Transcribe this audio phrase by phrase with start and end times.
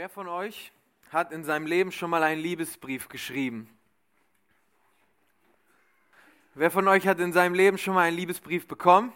[0.00, 0.72] Wer von euch
[1.12, 3.68] hat in seinem Leben schon mal einen Liebesbrief geschrieben?
[6.54, 9.12] Wer von euch hat in seinem Leben schon mal einen Liebesbrief bekommen?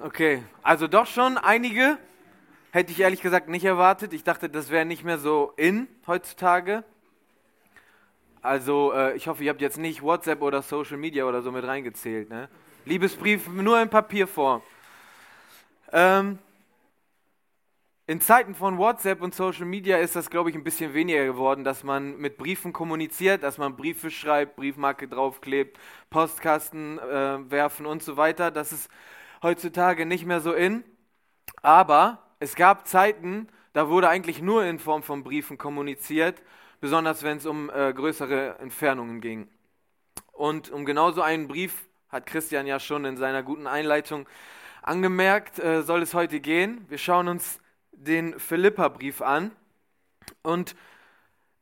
[0.00, 1.96] Okay, also doch schon einige.
[2.72, 4.12] Hätte ich ehrlich gesagt nicht erwartet.
[4.12, 6.82] Ich dachte, das wäre nicht mehr so in heutzutage.
[8.42, 11.64] Also äh, ich hoffe, ihr habt jetzt nicht WhatsApp oder Social Media oder so mit
[11.64, 12.30] reingezählt.
[12.30, 12.48] Ne?
[12.84, 14.60] Liebesbrief nur in Papierform.
[15.92, 16.40] Ähm,
[18.06, 21.64] in Zeiten von WhatsApp und Social Media ist das, glaube ich, ein bisschen weniger geworden,
[21.64, 25.78] dass man mit Briefen kommuniziert, dass man Briefe schreibt, Briefmarke draufklebt,
[26.10, 28.50] Postkasten äh, werfen und so weiter.
[28.50, 28.90] Das ist
[29.42, 30.84] heutzutage nicht mehr so in.
[31.62, 36.42] Aber es gab Zeiten, da wurde eigentlich nur in Form von Briefen kommuniziert,
[36.80, 39.48] besonders wenn es um äh, größere Entfernungen ging.
[40.32, 44.28] Und um genau so einen Brief hat Christian ja schon in seiner guten Einleitung
[44.82, 46.84] angemerkt, äh, soll es heute gehen.
[46.88, 47.60] Wir schauen uns
[47.96, 49.50] den Philippa-Brief an
[50.42, 50.74] und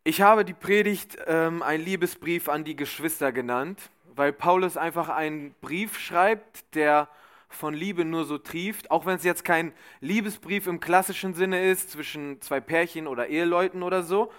[0.05, 5.55] ich habe die Predigt ähm, ein Liebesbrief an die Geschwister genannt, weil Paulus einfach einen
[5.61, 7.09] Brief schreibt, der
[7.49, 11.91] von Liebe nur so trieft, auch wenn es jetzt kein Liebesbrief im klassischen Sinne ist
[11.91, 14.33] zwischen zwei Pärchen oder Eheleuten oder so.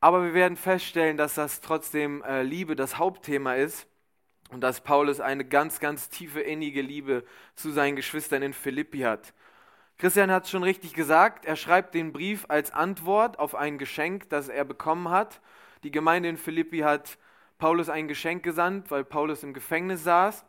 [0.00, 3.86] Aber wir werden feststellen, dass das trotzdem äh, Liebe das Hauptthema ist
[4.50, 7.24] und dass Paulus eine ganz, ganz tiefe, innige Liebe
[7.54, 9.34] zu seinen Geschwistern in Philippi hat.
[10.00, 14.30] Christian hat es schon richtig gesagt, er schreibt den Brief als Antwort auf ein Geschenk,
[14.30, 15.42] das er bekommen hat.
[15.82, 17.18] Die Gemeinde in Philippi hat
[17.58, 20.46] Paulus ein Geschenk gesandt, weil Paulus im Gefängnis saß.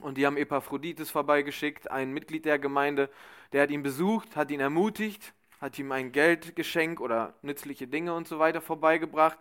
[0.00, 3.08] Und die haben Epaphroditus vorbeigeschickt, ein Mitglied der Gemeinde,
[3.52, 8.26] der hat ihn besucht, hat ihn ermutigt, hat ihm ein Geldgeschenk oder nützliche Dinge und
[8.26, 9.38] so weiter vorbeigebracht.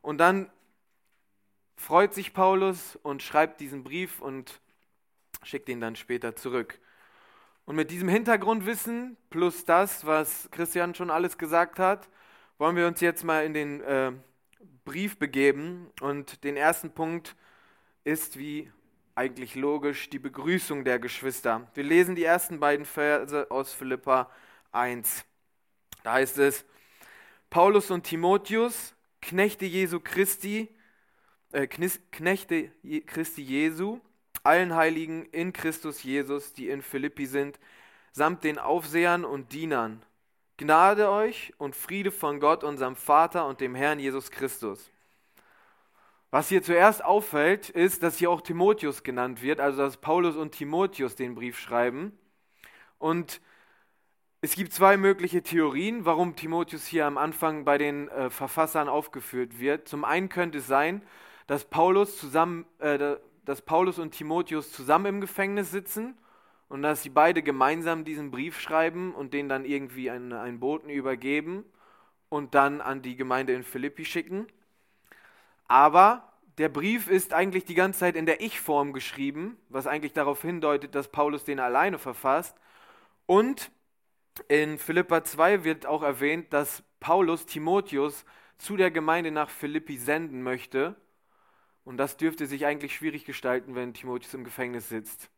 [0.00, 0.50] Und dann
[1.76, 4.62] freut sich Paulus und schreibt diesen Brief und
[5.42, 6.80] schickt ihn dann später zurück.
[7.68, 12.08] Und mit diesem Hintergrundwissen plus das, was Christian schon alles gesagt hat,
[12.56, 14.12] wollen wir uns jetzt mal in den äh,
[14.86, 15.90] Brief begeben.
[16.00, 17.36] Und den ersten Punkt
[18.04, 18.72] ist, wie
[19.14, 21.70] eigentlich logisch, die Begrüßung der Geschwister.
[21.74, 24.30] Wir lesen die ersten beiden Verse aus Philippa
[24.72, 25.26] 1.
[26.04, 26.64] Da heißt es,
[27.50, 30.74] Paulus und Timotheus, Knechte Jesu Christi,
[31.52, 32.72] äh, Knechte
[33.04, 34.00] Christi Jesu,
[34.44, 37.58] allen Heiligen in Christus Jesus, die in Philippi sind,
[38.12, 40.02] samt den Aufsehern und Dienern.
[40.56, 44.90] Gnade euch und Friede von Gott, unserem Vater und dem Herrn Jesus Christus.
[46.30, 50.52] Was hier zuerst auffällt, ist, dass hier auch Timotheus genannt wird, also dass Paulus und
[50.52, 52.18] Timotheus den Brief schreiben.
[52.98, 53.40] Und
[54.40, 59.58] es gibt zwei mögliche Theorien, warum Timotheus hier am Anfang bei den äh, Verfassern aufgeführt
[59.58, 59.88] wird.
[59.88, 61.02] Zum einen könnte es sein,
[61.46, 63.16] dass Paulus zusammen, äh,
[63.48, 66.18] dass Paulus und Timotheus zusammen im Gefängnis sitzen
[66.68, 70.90] und dass sie beide gemeinsam diesen Brief schreiben und den dann irgendwie einen, einen Boten
[70.90, 71.64] übergeben
[72.28, 74.48] und dann an die Gemeinde in Philippi schicken.
[75.66, 80.42] Aber der Brief ist eigentlich die ganze Zeit in der Ich-Form geschrieben, was eigentlich darauf
[80.42, 82.54] hindeutet, dass Paulus den alleine verfasst.
[83.24, 83.70] Und
[84.48, 88.26] in Philippa 2 wird auch erwähnt, dass Paulus Timotheus
[88.58, 90.96] zu der Gemeinde nach Philippi senden möchte
[91.88, 95.30] und das dürfte sich eigentlich schwierig gestalten, wenn Timotheus im Gefängnis sitzt.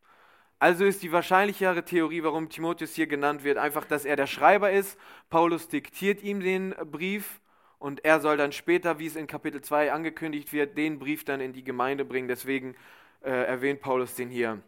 [0.59, 4.73] Also ist die wahrscheinlichere Theorie, warum Timotheus hier genannt wird, einfach, dass er der Schreiber
[4.73, 4.99] ist.
[5.29, 7.41] Paulus diktiert ihm den Brief
[7.79, 11.41] und er soll dann später, wie es in Kapitel 2 angekündigt wird, den Brief dann
[11.41, 12.27] in die Gemeinde bringen.
[12.27, 12.75] Deswegen
[13.23, 14.61] äh, erwähnt Paulus den hier.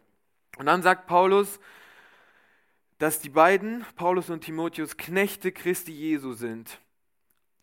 [0.57, 1.59] Und dann sagt Paulus,
[2.97, 6.79] dass die beiden, Paulus und Timotheus, Knechte Christi Jesu sind.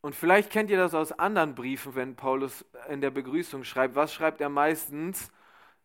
[0.02, 3.94] Und vielleicht kennt ihr das aus anderen Briefen, wenn Paulus in der Begrüßung schreibt.
[3.94, 5.30] Was schreibt er meistens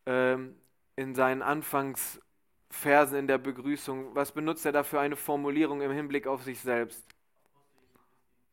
[0.06, 0.56] ähm,
[0.96, 4.16] in seinen Anfangsversen in der Begrüßung?
[4.16, 7.04] Was benutzt er da für eine Formulierung im Hinblick auf sich selbst?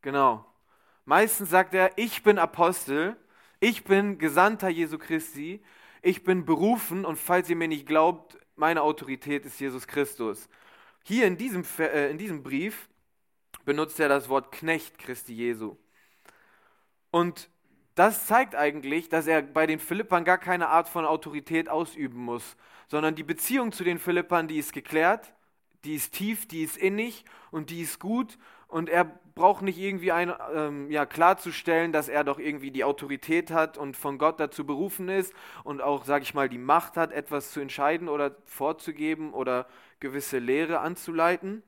[0.02, 0.44] Genau.
[1.04, 3.16] Meistens sagt er, ich bin Apostel,
[3.60, 5.62] ich bin Gesandter Jesu Christi,
[6.00, 10.48] ich bin berufen und falls ihr mir nicht glaubt, meine Autorität ist Jesus Christus.
[11.04, 12.88] Hier in diesem, äh, in diesem Brief
[13.64, 15.76] benutzt er das Wort Knecht Christi Jesu.
[17.10, 17.50] Und
[17.94, 22.56] das zeigt eigentlich, dass er bei den Philippern gar keine Art von Autorität ausüben muss,
[22.88, 25.34] sondern die Beziehung zu den Philippern, die ist geklärt,
[25.84, 28.38] die ist tief, die ist innig und die ist gut.
[28.68, 29.04] Und er
[29.34, 33.96] braucht nicht irgendwie ein, ähm, ja, klarzustellen, dass er doch irgendwie die Autorität hat und
[33.96, 35.34] von Gott dazu berufen ist
[35.64, 39.66] und auch, sage ich mal, die Macht hat, etwas zu entscheiden oder vorzugeben oder
[40.00, 41.62] gewisse Lehre anzuleiten,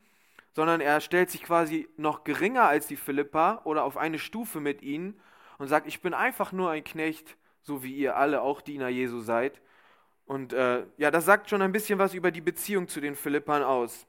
[0.55, 4.83] sondern er stellt sich quasi noch geringer als die Philippa oder auf eine Stufe mit
[4.83, 5.21] ihnen
[5.59, 9.21] und sagt, ich bin einfach nur ein Knecht, so wie ihr alle auch Diener Jesu
[9.21, 9.61] seid.
[10.27, 13.63] Und äh, ja, das sagt schon ein bisschen was über die Beziehung zu den Philippern
[13.63, 14.07] aus.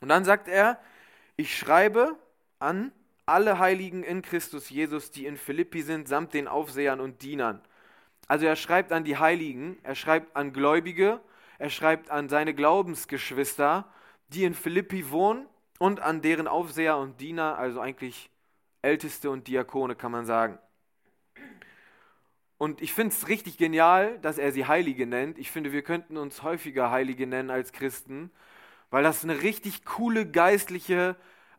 [0.00, 0.78] Und dann sagt er,
[1.36, 2.16] ich schreibe
[2.58, 2.92] an
[3.26, 7.60] alle Heiligen in Christus Jesus, die in Philippi sind, samt den Aufsehern und Dienern.
[8.26, 11.20] Also er schreibt an die Heiligen, er schreibt an Gläubige,
[11.58, 13.86] er schreibt an seine Glaubensgeschwister,
[14.28, 15.46] die in Philippi wohnen
[15.78, 18.30] und an deren Aufseher und Diener, also eigentlich
[18.82, 20.58] Älteste und Diakone kann man sagen.
[22.58, 25.38] Und ich finde es richtig genial, dass er sie Heilige nennt.
[25.38, 28.30] Ich finde, wir könnten uns häufiger Heilige nennen als Christen,
[28.90, 31.16] weil das eine richtig coole geistliche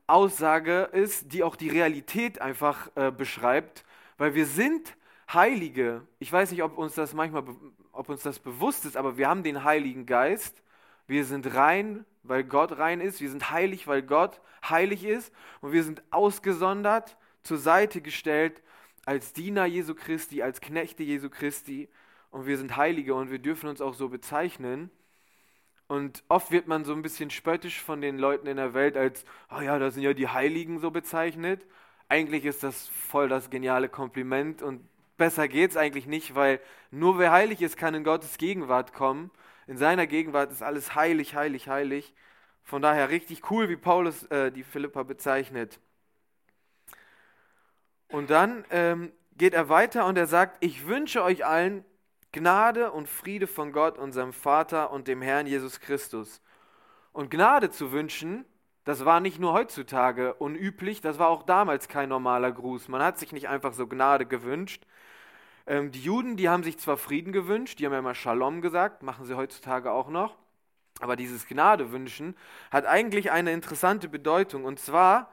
[0.07, 3.85] Aussage ist, die auch die Realität einfach äh, beschreibt,
[4.17, 4.95] weil wir sind
[5.31, 6.01] Heilige.
[6.17, 7.43] Ich weiß nicht, ob uns das manchmal,
[7.91, 10.61] ob uns das bewusst ist, aber wir haben den Heiligen Geist.
[11.09, 13.19] Wir sind rein, weil Gott rein ist.
[13.19, 15.33] Wir sind heilig, weil Gott heilig ist.
[15.59, 18.61] Und wir sind ausgesondert, zur Seite gestellt
[19.05, 21.89] als Diener Jesu Christi, als Knechte Jesu Christi.
[22.29, 24.91] Und wir sind Heilige und wir dürfen uns auch so bezeichnen.
[25.87, 29.25] Und oft wird man so ein bisschen spöttisch von den Leuten in der Welt als,
[29.49, 31.65] oh ja, das sind ja die Heiligen so bezeichnet.
[32.07, 36.59] Eigentlich ist das voll das geniale Kompliment und besser geht es eigentlich nicht, weil
[36.91, 39.31] nur wer heilig ist, kann in Gottes Gegenwart kommen.
[39.69, 42.15] In seiner Gegenwart ist alles heilig, heilig, heilig.
[42.63, 45.79] Von daher richtig cool, wie Paulus äh, die Philippa bezeichnet.
[48.07, 51.85] Und dann ähm, geht er weiter und er sagt, ich wünsche euch allen
[52.31, 56.41] Gnade und Friede von Gott, unserem Vater und dem Herrn Jesus Christus.
[57.11, 58.45] Und Gnade zu wünschen,
[58.85, 62.87] das war nicht nur heutzutage unüblich, das war auch damals kein normaler Gruß.
[62.87, 64.87] Man hat sich nicht einfach so Gnade gewünscht.
[65.69, 69.03] Ähm, die Juden, die haben sich zwar Frieden gewünscht, die haben ja immer Shalom gesagt,
[69.03, 70.35] machen sie heutzutage auch noch.
[70.99, 72.35] Aber dieses Gnade wünschen
[72.71, 74.65] hat eigentlich eine interessante Bedeutung.
[74.65, 75.31] Und zwar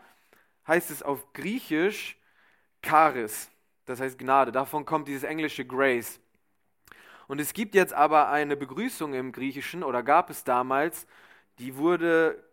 [0.69, 2.19] heißt es auf Griechisch
[2.83, 3.51] Charis,
[3.87, 4.53] das heißt Gnade.
[4.53, 6.21] Davon kommt dieses englische Grace.
[7.29, 11.07] Und es gibt jetzt aber eine Begrüßung im Griechischen, oder gab es damals,
[11.59, 12.45] die wurde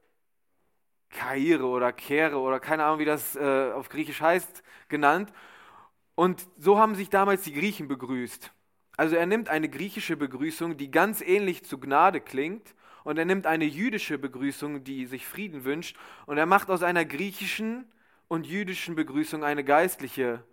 [1.10, 5.32] Kaire oder Kehre oder keine Ahnung, wie das äh, auf Griechisch heißt, genannt.
[6.16, 8.52] Und so haben sich damals die Griechen begrüßt.
[8.98, 13.48] Also er nimmt eine griechische Begrüßung, die ganz ähnlich zu Gnade klingt, und er nimmt
[13.48, 17.86] eine jüdische Begrüßung, die sich Frieden wünscht, und er macht aus einer griechischen
[18.30, 20.44] und jüdischen Begrüßung eine geistliche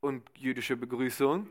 [0.00, 1.48] und jüdische Begrüßung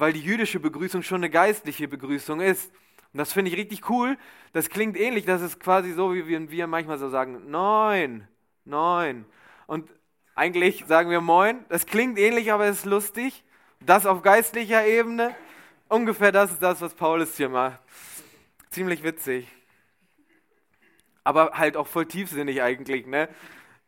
[0.00, 2.72] weil die jüdische Begrüßung schon eine geistliche Begrüßung ist.
[3.12, 4.16] Und das finde ich richtig cool.
[4.52, 8.26] Das klingt ähnlich, das ist quasi so, wie wir manchmal so sagen, neun,
[8.64, 9.26] neun.
[9.66, 9.88] Und
[10.40, 11.66] eigentlich sagen wir moin.
[11.68, 13.44] Das klingt ähnlich, aber es ist lustig.
[13.80, 15.36] Das auf geistlicher Ebene.
[15.86, 17.78] Ungefähr das ist das, was Paulus hier macht.
[18.70, 19.46] Ziemlich witzig.
[21.24, 23.28] Aber halt auch voll tiefsinnig eigentlich, ne?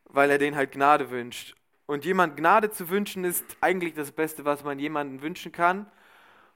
[0.05, 1.57] Weil er denen halt Gnade wünscht.
[1.87, 5.91] Und jemand Gnade zu wünschen ist eigentlich das Beste, was man jemandem wünschen kann.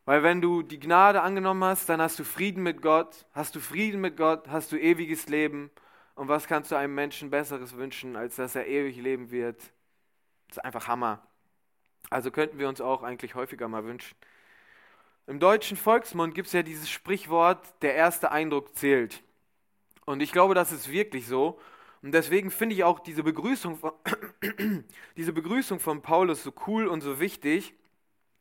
[0.05, 3.25] Weil wenn du die Gnade angenommen hast, dann hast du Frieden mit Gott.
[3.33, 5.71] Hast du Frieden mit Gott, hast du ewiges Leben.
[6.17, 9.59] Und was kannst du einem Menschen Besseres wünschen, als dass er ewig leben wird?
[10.49, 11.23] Das ist einfach Hammer.
[12.11, 14.17] Also könnten wir uns auch eigentlich häufiger mal wünschen.
[15.27, 19.23] Im deutschen Volksmund gibt es ja dieses Sprichwort, der erste Eindruck zählt.
[20.05, 21.59] Und ich glaube, das ist wirklich so.
[22.03, 23.93] Und deswegen finde ich auch diese Begrüßung, von,
[25.17, 27.75] diese Begrüßung von Paulus so cool und so wichtig,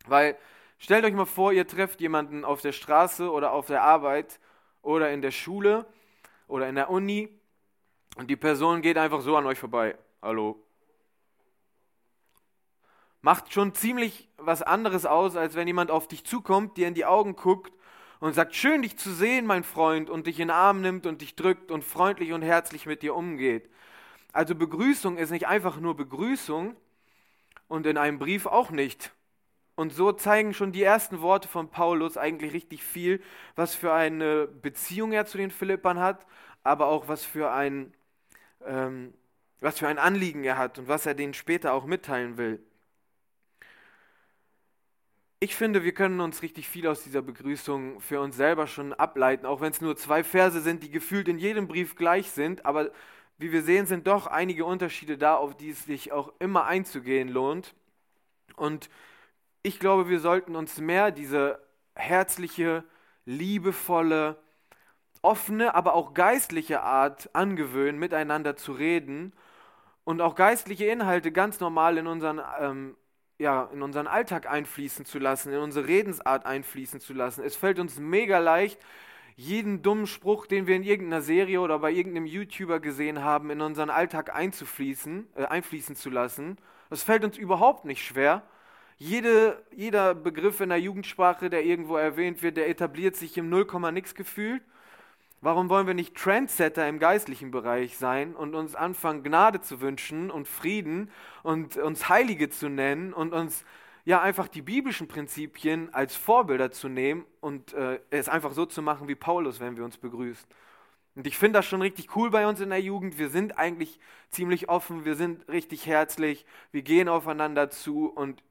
[0.06, 0.38] weil
[0.78, 4.40] Stellt euch mal vor, ihr trefft jemanden auf der Straße oder auf der Arbeit
[4.82, 5.86] oder in der Schule
[6.48, 7.30] oder in der Uni
[8.18, 9.98] und die Person geht einfach so an euch vorbei.
[10.22, 10.65] Hallo.
[13.26, 17.06] Macht schon ziemlich was anderes aus, als wenn jemand auf dich zukommt, dir in die
[17.06, 17.74] Augen guckt
[18.20, 21.22] und sagt, schön dich zu sehen, mein Freund, und dich in den Arm nimmt und
[21.22, 23.68] dich drückt und freundlich und herzlich mit dir umgeht.
[24.32, 26.76] Also Begrüßung ist nicht einfach nur Begrüßung
[27.68, 29.12] und in einem Brief auch nicht.
[29.74, 33.24] Und so zeigen schon die ersten Worte von Paulus eigentlich richtig viel,
[33.56, 36.28] was für eine Beziehung er zu den Philippern hat,
[36.64, 37.92] aber auch was für ein,
[38.64, 39.16] ähm,
[39.62, 42.64] was für ein Anliegen er hat und was er denen später auch mitteilen will.
[45.46, 49.46] Ich finde, wir können uns richtig viel aus dieser Begrüßung für uns selber schon ableiten,
[49.46, 52.90] auch wenn es nur zwei Verse sind, die gefühlt in jedem Brief gleich sind, aber
[53.38, 57.30] wie wir sehen, sind doch einige Unterschiede da, auf die es sich auch immer einzugehen
[57.30, 57.76] lohnt.
[58.56, 58.90] Und
[59.62, 61.60] ich glaube, wir sollten uns mehr diese
[61.94, 62.84] herzliche,
[63.26, 64.38] liebevolle,
[65.22, 69.32] offene, aber auch geistliche Art angewöhnen, miteinander zu reden
[70.06, 72.98] und auch geistliche Inhalte ganz normal in unseren, ähm,
[73.38, 77.44] ja, in unseren Alltag einfließen zu lassen, in unsere Redensart einfließen zu lassen.
[77.44, 78.80] Es fällt uns mega leicht,
[79.36, 83.62] jeden dummen Spruch, den wir in irgendeiner Serie oder bei irgendeinem YouTuber gesehen haben, in
[83.62, 86.58] unseren Alltag einzufließen, äh, einfließen zu lassen.
[86.90, 88.44] Das fällt uns überhaupt nicht schwer.
[88.98, 93.92] Jede, jeder Begriff in der Jugendsprache, der irgendwo erwähnt wird, der etabliert sich im Nullkomma
[93.92, 94.64] nix gefühlt.
[95.42, 100.32] Warum wollen wir nicht Trendsetter im geistlichen Bereich sein und uns anfangen, Gnade zu wünschen
[100.32, 101.12] und Frieden
[101.44, 103.64] und uns Heilige zu nennen und uns
[104.06, 108.82] ja einfach die biblischen Prinzipien als Vorbilder zu nehmen und äh, es einfach so zu
[108.82, 110.48] machen wie Paulus, wenn wir uns begrüßen.
[111.16, 113.18] Und ich finde das schon richtig cool bei uns in der Jugend.
[113.18, 114.00] Wir sind eigentlich
[114.32, 118.44] ziemlich offen, wir sind richtig herzlich, wir gehen aufeinander zu und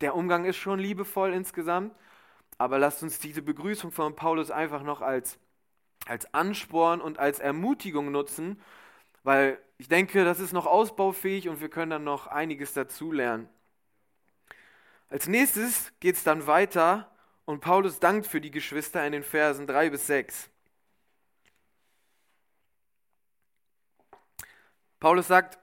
[0.00, 1.94] der Umgang ist schon liebevoll insgesamt.
[2.58, 5.38] Aber lasst uns diese Begrüßung von Paulus einfach noch als,
[6.06, 8.60] als Ansporn und als Ermutigung nutzen,
[9.22, 13.48] weil ich denke, das ist noch ausbaufähig und wir können dann noch einiges dazulernen.
[15.08, 17.10] Als nächstes geht es dann weiter
[17.44, 20.48] und Paulus dankt für die Geschwister in den Versen 3 bis 6.
[25.00, 25.58] Paulus sagt,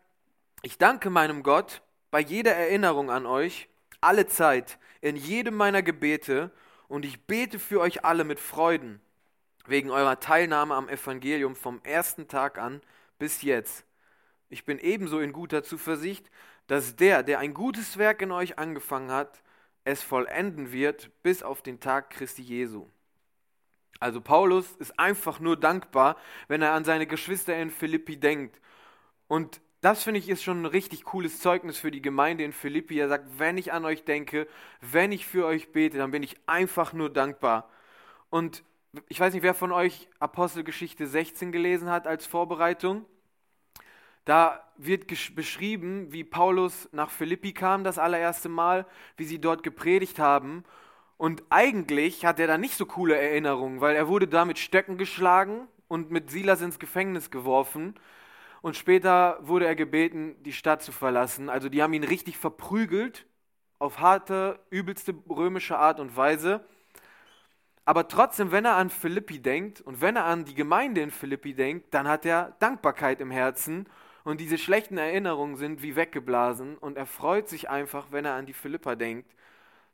[0.61, 1.81] ich danke meinem Gott
[2.11, 3.69] bei jeder Erinnerung an euch,
[4.01, 6.51] alle Zeit, in jedem meiner Gebete,
[6.89, 8.99] und ich bete für euch alle mit Freuden,
[9.69, 12.81] wegen eurer Teilnahme am Evangelium vom ersten Tag an
[13.17, 13.85] bis jetzt.
[14.49, 16.29] Ich bin ebenso in guter Zuversicht,
[16.67, 19.41] dass der, der ein gutes Werk in euch angefangen hat,
[19.83, 22.87] es vollenden wird bis auf den Tag Christi Jesu.
[23.99, 26.15] Also Paulus ist einfach nur dankbar,
[26.47, 28.59] wenn er an seine Geschwister in Philippi denkt.
[29.27, 32.99] Und das finde ich ist schon ein richtig cooles Zeugnis für die Gemeinde in Philippi.
[32.99, 34.47] Er sagt, wenn ich an euch denke,
[34.81, 37.69] wenn ich für euch bete, dann bin ich einfach nur dankbar.
[38.29, 38.63] Und
[39.07, 43.05] ich weiß nicht, wer von euch Apostelgeschichte 16 gelesen hat als Vorbereitung.
[44.25, 48.85] Da wird beschrieben, wie Paulus nach Philippi kam das allererste Mal,
[49.17, 50.63] wie sie dort gepredigt haben.
[51.17, 54.97] Und eigentlich hat er da nicht so coole Erinnerungen, weil er wurde da mit Stöcken
[54.97, 57.95] geschlagen und mit Silas ins Gefängnis geworfen.
[58.61, 61.49] Und später wurde er gebeten, die Stadt zu verlassen.
[61.49, 63.25] Also die haben ihn richtig verprügelt,
[63.79, 66.65] auf harte, übelste römische Art und Weise.
[67.89, 71.55] Aber trotzdem, wenn er an Philippi denkt und wenn er an die Gemeinde in Philippi
[71.55, 73.87] denkt, dann hat er Dankbarkeit im Herzen
[74.23, 78.45] und diese schlechten Erinnerungen sind wie weggeblasen und er freut sich einfach, wenn er an
[78.45, 79.33] die Philippa denkt.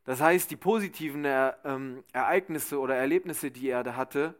[0.03, 4.35] Das heißt, die positiven ähm, Ereignisse oder Erlebnisse, die er da hatte,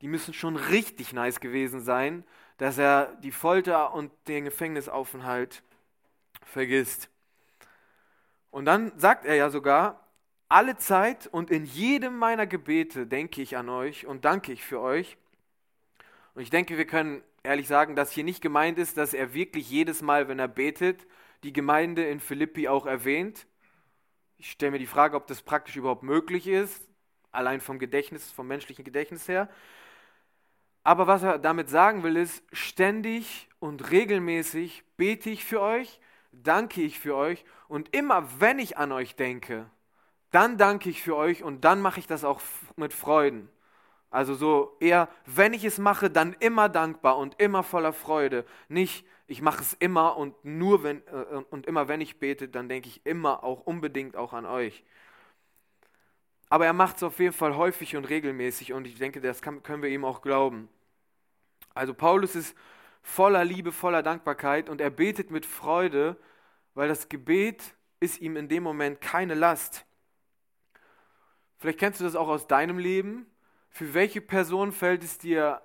[0.00, 2.24] die müssen schon richtig nice gewesen sein,
[2.56, 5.62] dass er die Folter und den Gefängnisaufenthalt
[6.44, 7.10] vergisst.
[8.50, 10.07] Und dann sagt er ja sogar,
[10.48, 14.80] alle Zeit und in jedem meiner Gebete denke ich an euch und danke ich für
[14.80, 15.16] euch.
[16.34, 19.70] Und ich denke, wir können ehrlich sagen, dass hier nicht gemeint ist, dass er wirklich
[19.70, 21.06] jedes Mal, wenn er betet,
[21.42, 23.46] die Gemeinde in Philippi auch erwähnt.
[24.38, 26.88] Ich stelle mir die Frage, ob das praktisch überhaupt möglich ist,
[27.32, 29.48] allein vom Gedächtnis, vom menschlichen Gedächtnis her.
[30.84, 36.00] Aber was er damit sagen will, ist, ständig und regelmäßig bete ich für euch,
[36.32, 39.68] danke ich für euch und immer wenn ich an euch denke,
[40.30, 42.40] dann danke ich für euch und dann mache ich das auch
[42.76, 43.48] mit Freuden.
[44.10, 48.44] Also so eher, wenn ich es mache, dann immer dankbar und immer voller Freude.
[48.68, 52.68] Nicht, ich mache es immer und nur wenn äh, und immer wenn ich bete, dann
[52.68, 54.84] denke ich immer auch unbedingt auch an euch.
[56.50, 59.62] Aber er macht es auf jeden Fall häufig und regelmäßig und ich denke, das kann,
[59.62, 60.68] können wir ihm auch glauben.
[61.74, 62.56] Also Paulus ist
[63.02, 66.16] voller Liebe, voller Dankbarkeit und er betet mit Freude,
[66.74, 69.84] weil das Gebet ist ihm in dem Moment keine Last.
[71.58, 73.26] Vielleicht kennst du das auch aus deinem Leben
[73.70, 75.62] für welche Person fällt es dir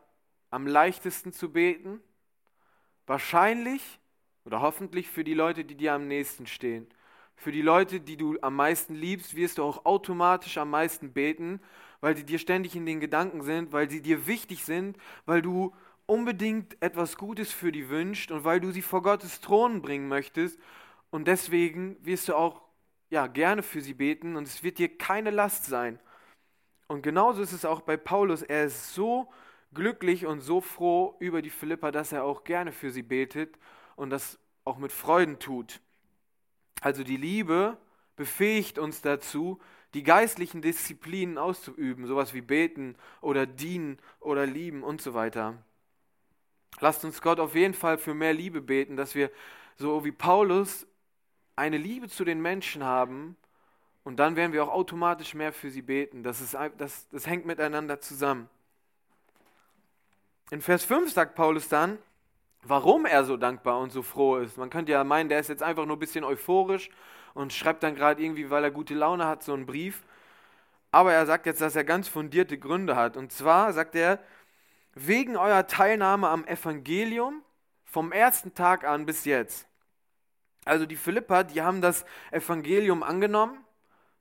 [0.51, 2.00] am leichtesten zu beten?
[3.07, 4.00] Wahrscheinlich
[4.45, 6.88] oder hoffentlich für die Leute, die dir am nächsten stehen.
[7.35, 11.59] Für die Leute, die du am meisten liebst, wirst du auch automatisch am meisten beten,
[12.01, 15.73] weil sie dir ständig in den Gedanken sind, weil sie dir wichtig sind, weil du
[16.05, 20.59] unbedingt etwas Gutes für die wünscht und weil du sie vor Gottes Thron bringen möchtest.
[21.09, 22.62] Und deswegen wirst du auch
[23.13, 26.00] ja, gerne für sie beten und es wird dir keine Last sein.
[26.88, 28.41] Und genauso ist es auch bei Paulus.
[28.41, 29.32] Er ist so
[29.72, 33.60] glücklich und so froh über die Philippa, dass er auch gerne für sie betet
[33.96, 35.79] und das auch mit Freuden tut.
[36.82, 37.77] Also die Liebe
[38.15, 39.60] befähigt uns dazu,
[39.93, 45.63] die geistlichen Disziplinen auszuüben, sowas wie beten oder dienen oder lieben und so weiter.
[46.79, 49.29] Lasst uns Gott auf jeden Fall für mehr Liebe beten, dass wir
[49.75, 50.88] so wie Paulus
[51.55, 53.38] eine Liebe zu den Menschen haben,
[54.03, 56.24] und dann werden wir auch automatisch mehr für sie beten.
[56.24, 58.50] Das, ist, das, das hängt miteinander zusammen.
[60.51, 61.98] In Vers 5 sagt Paulus dann,
[62.63, 64.57] warum er so dankbar und so froh ist.
[64.57, 66.89] Man könnte ja meinen, der ist jetzt einfach nur ein bisschen euphorisch
[67.33, 70.03] und schreibt dann gerade irgendwie, weil er gute Laune hat, so einen Brief.
[70.91, 73.17] Aber er sagt jetzt, dass er ganz fundierte Gründe hat.
[73.17, 74.19] Und zwar sagt er,
[74.93, 77.41] wegen eurer Teilnahme am Evangelium
[77.86, 79.65] vom ersten Tag an bis jetzt.
[80.65, 83.63] Also die Philippa, die haben das Evangelium angenommen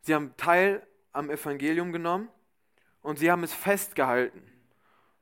[0.03, 2.29] Sie haben teil am Evangelium genommen
[3.03, 4.43] und sie haben es festgehalten.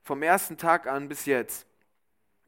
[0.03, 1.67] vom ersten Tag an bis jetzt.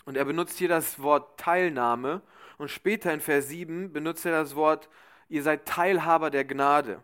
[0.06, 2.24] Und er benutzt hier das Wort Teilnahme
[2.58, 4.90] und später in Vers 7 benutzt er das Wort,
[5.30, 7.04] ihr seid Teilhaber der Gnade.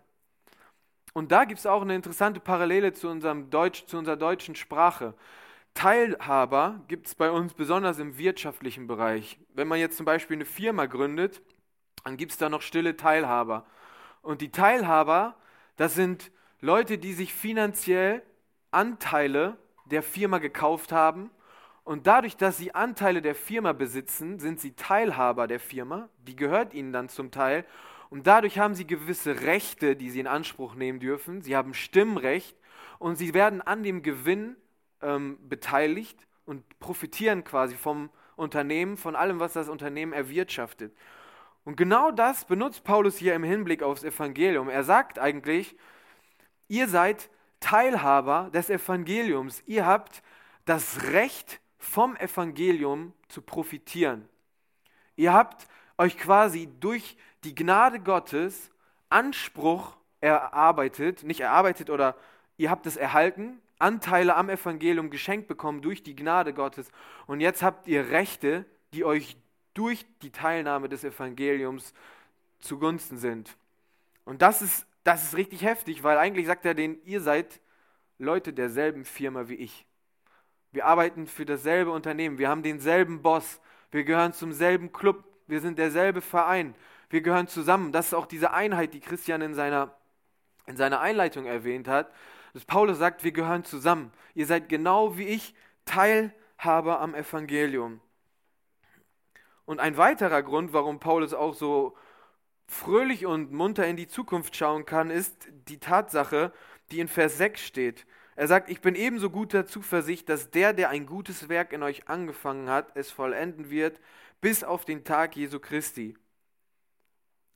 [1.14, 5.14] Und da gibt es auch eine interessante Parallele zu, unserem Deutsch, zu unserer deutschen Sprache.
[5.76, 9.38] Teilhaber gibt es bei uns besonders im wirtschaftlichen Bereich.
[9.54, 11.44] Wenn man jetzt zum Beispiel eine Firma gründet,
[12.04, 13.66] dann gibt es da noch stille Teilhaber.
[14.22, 15.36] Und die Teilhaber,
[15.78, 18.22] das sind Leute, die sich finanziell
[18.72, 21.32] Anteile der Firma gekauft haben.
[21.84, 26.10] Und dadurch, dass sie Anteile der Firma besitzen, sind sie Teilhaber der Firma.
[26.20, 27.66] Die gehört ihnen dann zum Teil.
[28.10, 31.42] Und dadurch haben sie gewisse Rechte, die sie in Anspruch nehmen dürfen.
[31.42, 32.58] Sie haben Stimmrecht
[32.98, 34.56] und sie werden an dem Gewinn
[35.02, 40.94] ähm, beteiligt und profitieren quasi vom Unternehmen, von allem, was das Unternehmen erwirtschaftet.
[41.66, 44.70] Und genau das benutzt Paulus hier im Hinblick aufs Evangelium.
[44.70, 45.76] Er sagt eigentlich,
[46.68, 49.62] ihr seid Teilhaber des Evangeliums.
[49.66, 50.24] Ihr habt
[50.66, 54.28] das Recht vom Evangelium zu profitieren.
[55.16, 58.72] Ihr habt euch quasi durch die Gnade Gottes
[59.10, 62.16] Anspruch erarbeitet, nicht erarbeitet oder
[62.58, 66.92] ihr habt es erhalten, Anteile am Evangelium geschenkt bekommen durch die Gnade Gottes
[67.28, 69.38] und jetzt habt ihr Rechte, die euch
[69.74, 71.94] durch die Teilnahme des Evangeliums
[72.60, 73.56] zugunsten sind.
[74.26, 77.60] Und das ist, das ist richtig heftig, weil eigentlich sagt er denen, ihr seid
[78.18, 79.86] Leute derselben Firma wie ich.
[80.72, 83.60] Wir arbeiten für dasselbe Unternehmen, wir haben denselben Boss,
[83.92, 86.76] wir gehören zum selben Club, wir sind derselbe Verein,
[87.10, 87.92] wir gehören zusammen.
[87.92, 89.96] Das ist auch diese Einheit, die Christian in seiner,
[90.68, 92.12] in seiner Einleitung erwähnt hat,
[92.54, 94.12] dass Paulus sagt, wir gehören zusammen.
[94.36, 98.00] Ihr seid genau wie ich Teilhaber am Evangelium.
[99.70, 101.96] Und ein weiterer Grund, warum Paulus auch so
[102.66, 106.52] fröhlich und munter in die Zukunft schauen kann, ist die Tatsache,
[106.90, 108.08] die in Vers 6 steht.
[108.36, 112.10] Er sagt, ich bin ebenso guter Zuversicht, dass der, der ein gutes Werk in euch
[112.10, 114.02] angefangen hat, es vollenden wird,
[114.42, 116.18] bis auf den Tag Jesu Christi.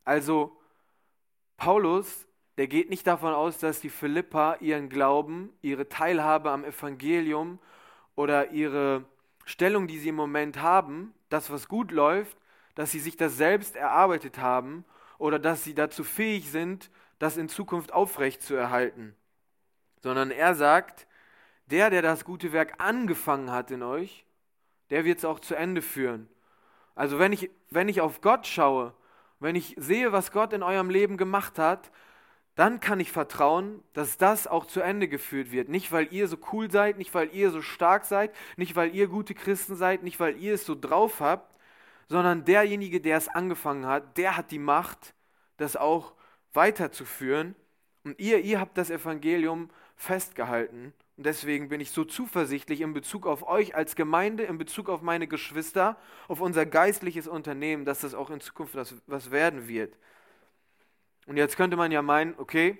[0.04, 0.56] Also
[1.58, 2.28] Paulus,
[2.60, 7.58] der geht nicht davon aus, dass die Philippa ihren Glauben, ihre Teilhabe am Evangelium
[8.14, 9.04] oder ihre
[9.46, 12.38] Stellung, die sie im Moment haben, das, was gut läuft,
[12.76, 14.86] dass sie sich das selbst erarbeitet haben
[15.18, 19.16] oder dass sie dazu fähig sind, das in Zukunft aufrecht zu erhalten.
[20.02, 21.08] Sondern er sagt,
[21.68, 24.26] der, der das gute Werk angefangen hat in euch,
[24.90, 26.30] der wird es auch zu Ende führen.
[26.96, 28.94] Also wenn ich, wenn ich auf Gott schaue,
[29.40, 31.92] wenn ich sehe, was Gott in eurem Leben gemacht hat,
[32.56, 35.70] dann kann ich vertrauen, dass das auch zu Ende geführt wird.
[35.70, 39.08] Nicht, weil ihr so cool seid, nicht, weil ihr so stark seid, nicht, weil ihr
[39.08, 41.58] gute Christen seid, nicht, weil ihr es so drauf habt,
[42.10, 45.16] sondern derjenige, der es angefangen hat, der hat die Macht,
[45.58, 46.14] das auch
[46.54, 47.56] weiterzuführen.
[48.04, 50.94] Und ihr, ihr habt das Evangelium festgehalten.
[51.18, 55.02] Und deswegen bin ich so zuversichtlich in Bezug auf euch als Gemeinde, in Bezug auf
[55.02, 59.98] meine Geschwister, auf unser geistliches Unternehmen, dass das auch in Zukunft was, werden wird.
[61.26, 62.78] Und jetzt könnte man ja meinen, okay,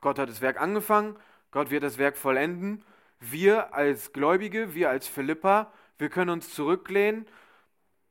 [0.00, 1.16] Gott hat das Werk angefangen,
[1.50, 2.84] Gott wird das Werk vollenden.
[3.18, 7.26] Wir als Gläubige, wir als Philippa, wir können uns zurücklehnen.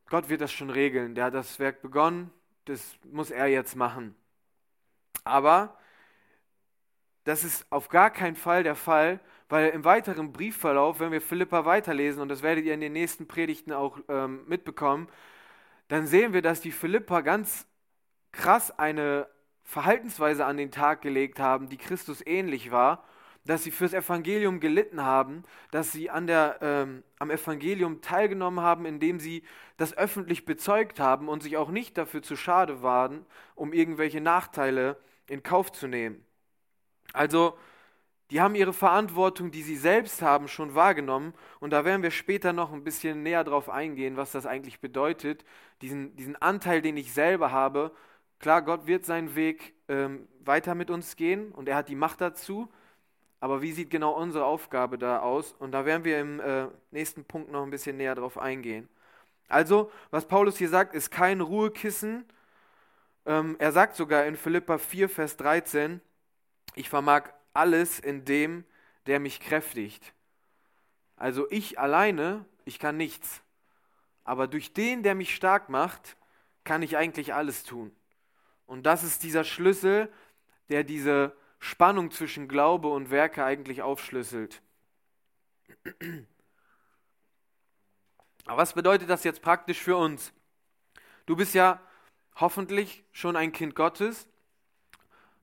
[0.10, 1.15] Gott wird das schon regeln.
[1.15, 2.32] Der hat das Werk begonnen,
[2.65, 4.15] das muss er jetzt machen.
[5.24, 5.78] Aber
[7.24, 9.19] das ist auf gar keinen Fall der Fall,
[9.50, 13.28] weil im weiteren Briefverlauf, wenn wir Philippa weiterlesen, und das werdet ihr in den nächsten
[13.28, 15.10] Predigten auch ähm, mitbekommen,
[15.88, 17.67] dann sehen wir, dass die Philippa ganz
[18.32, 19.28] krass eine
[19.70, 23.04] Verhaltensweise an den Tag gelegt haben, die Christus ähnlich war,
[23.46, 28.88] dass sie fürs Evangelium gelitten haben, dass sie an der, ähm, am Evangelium teilgenommen haben,
[28.88, 29.44] indem sie
[29.78, 34.98] das öffentlich bezeugt haben und sich auch nicht dafür zu schade waren, um irgendwelche Nachteile
[35.28, 36.26] in Kauf zu nehmen.
[37.14, 37.56] Also
[38.32, 41.36] die haben ihre Verantwortung, die sie selbst haben, schon wahrgenommen.
[41.60, 45.46] Und da werden wir später noch ein bisschen näher drauf eingehen, was das eigentlich bedeutet.
[45.84, 47.92] Diesen, diesen Anteil, den ich selber habe.
[48.39, 52.21] Klar, Gott wird seinen Weg ähm, weiter mit uns gehen und er hat die Macht
[52.21, 52.69] dazu.
[53.41, 55.54] Aber wie sieht genau unsere Aufgabe da aus?
[55.60, 58.89] Und da werden wir im äh, nächsten Punkt noch ein bisschen näher drauf eingehen.
[59.47, 62.25] Also, was Paulus hier sagt, ist kein Ruhekissen.
[63.25, 66.02] Ähm, er sagt sogar in Philippa 4, Vers 13,
[66.75, 68.63] ich vermag alles in dem,
[69.06, 70.13] der mich kräftigt.
[71.17, 73.41] Also ich alleine, ich kann nichts.
[74.23, 76.15] Aber durch den, der mich stark macht,
[76.63, 77.91] kann ich eigentlich alles tun.
[78.70, 80.14] Und das ist dieser Schlüssel,
[80.70, 84.62] der diese Spannung zwischen Glaube und Werke eigentlich aufschlüsselt.
[88.46, 90.32] Aber was bedeutet das jetzt praktisch für uns?
[91.26, 91.82] Du bist ja
[92.36, 94.28] hoffentlich schon ein Kind Gottes.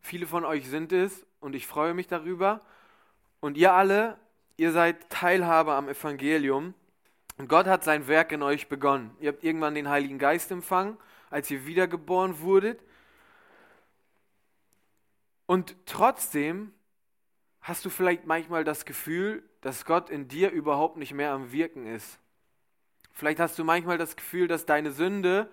[0.01, 2.61] Viele von euch sind es und ich freue mich darüber.
[3.41, 4.21] Und ihr alle,
[4.57, 6.75] ihr seid Teilhaber am Evangelium
[7.39, 9.17] und Gott hat sein Werk in euch begonnen.
[9.19, 10.97] Ihr habt irgendwann den Heiligen Geist empfangen,
[11.29, 12.86] als ihr wiedergeboren wurdet.
[15.47, 16.73] Und trotzdem
[17.61, 21.87] hast du vielleicht manchmal das Gefühl, dass Gott in dir überhaupt nicht mehr am Wirken
[21.87, 22.19] ist.
[23.13, 25.51] Vielleicht hast du manchmal das Gefühl, dass deine Sünde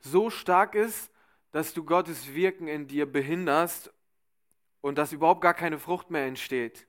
[0.00, 1.12] so stark ist,
[1.52, 3.92] dass du Gottes Wirken in dir behinderst
[4.80, 6.86] und dass überhaupt gar keine Frucht mehr entsteht.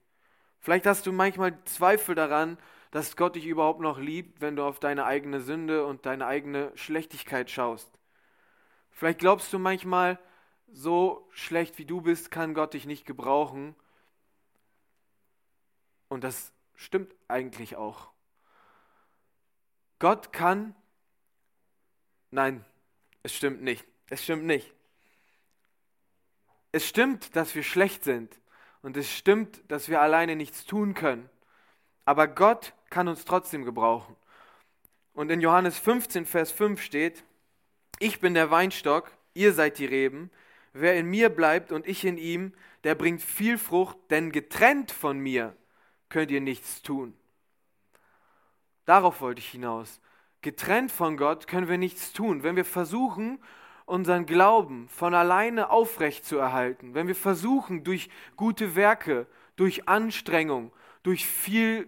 [0.60, 2.58] Vielleicht hast du manchmal Zweifel daran,
[2.92, 6.72] dass Gott dich überhaupt noch liebt, wenn du auf deine eigene Sünde und deine eigene
[6.76, 8.00] Schlechtigkeit schaust.
[8.90, 10.18] Vielleicht glaubst du manchmal,
[10.72, 13.76] so schlecht wie du bist, kann Gott dich nicht gebrauchen.
[16.10, 18.10] Und das stimmt eigentlich auch.
[20.00, 20.76] Gott kann,
[22.32, 22.66] nein,
[23.24, 23.86] es stimmt nicht.
[24.10, 24.74] Es stimmt nicht.
[26.72, 28.40] Es stimmt, dass wir schlecht sind.
[28.82, 31.30] Und es stimmt, dass wir alleine nichts tun können.
[32.04, 34.16] Aber Gott kann uns trotzdem gebrauchen.
[35.14, 37.24] Und in Johannes 15, Vers 5 steht,
[38.00, 40.30] ich bin der Weinstock, ihr seid die Reben.
[40.78, 42.52] Wer in mir bleibt und ich in ihm,
[42.84, 45.56] der bringt viel Frucht, denn getrennt von mir
[46.10, 47.14] könnt ihr nichts tun.
[48.84, 50.02] Darauf wollte ich hinaus.
[50.42, 52.44] Getrennt von Gott können wir nichts tun.
[52.44, 53.40] Wenn wir versuchen,
[53.86, 60.74] unseren Glauben von alleine aufrecht zu erhalten, wenn wir versuchen, durch gute Werke, durch Anstrengung,
[61.04, 61.88] durch viel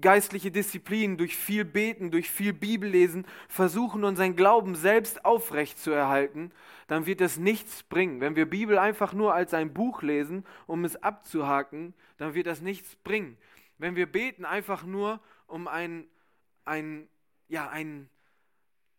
[0.00, 6.50] geistliche Disziplin, durch viel Beten, durch viel Bibellesen versuchen, unseren Glauben selbst aufrecht zu erhalten,
[6.86, 8.20] dann wird das nichts bringen.
[8.20, 12.62] Wenn wir Bibel einfach nur als ein Buch lesen, um es abzuhaken, dann wird das
[12.62, 13.36] nichts bringen.
[13.78, 16.06] Wenn wir beten einfach nur, um ein,
[16.64, 17.08] ein,
[17.48, 18.08] ja, ein,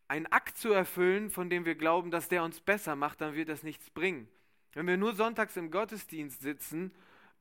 [0.07, 3.49] ein Akt zu erfüllen, von dem wir glauben, dass der uns besser macht, dann wird
[3.49, 4.27] das nichts bringen.
[4.73, 6.91] Wenn wir nur sonntags im Gottesdienst sitzen,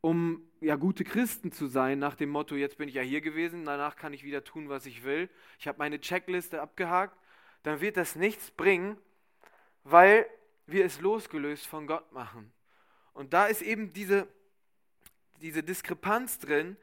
[0.02, 3.64] um ja gute Christen zu sein, nach dem Motto, jetzt bin ich ja hier gewesen,
[3.64, 5.30] danach kann ich wieder tun, was ich will.
[5.58, 7.16] Ich habe meine Checkliste abgehakt,
[7.62, 8.98] dann wird das nichts bringen,
[9.84, 10.26] weil
[10.66, 12.52] wir es losgelöst von Gott machen.
[13.14, 14.26] Und da ist eben diese,
[15.40, 16.76] diese Diskrepanz drin,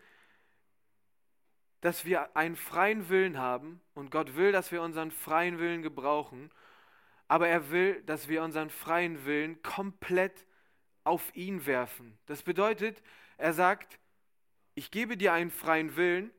[1.82, 6.52] dass wir einen freien Willen haben und Gott will, dass wir unseren freien Willen gebrauchen,
[7.28, 10.46] aber er will, dass wir unseren freien Willen komplett
[11.04, 12.18] auf ihn werfen.
[12.26, 13.02] Das bedeutet,
[13.38, 14.00] er sagt,
[14.76, 16.32] ich gebe dir einen freien Willen,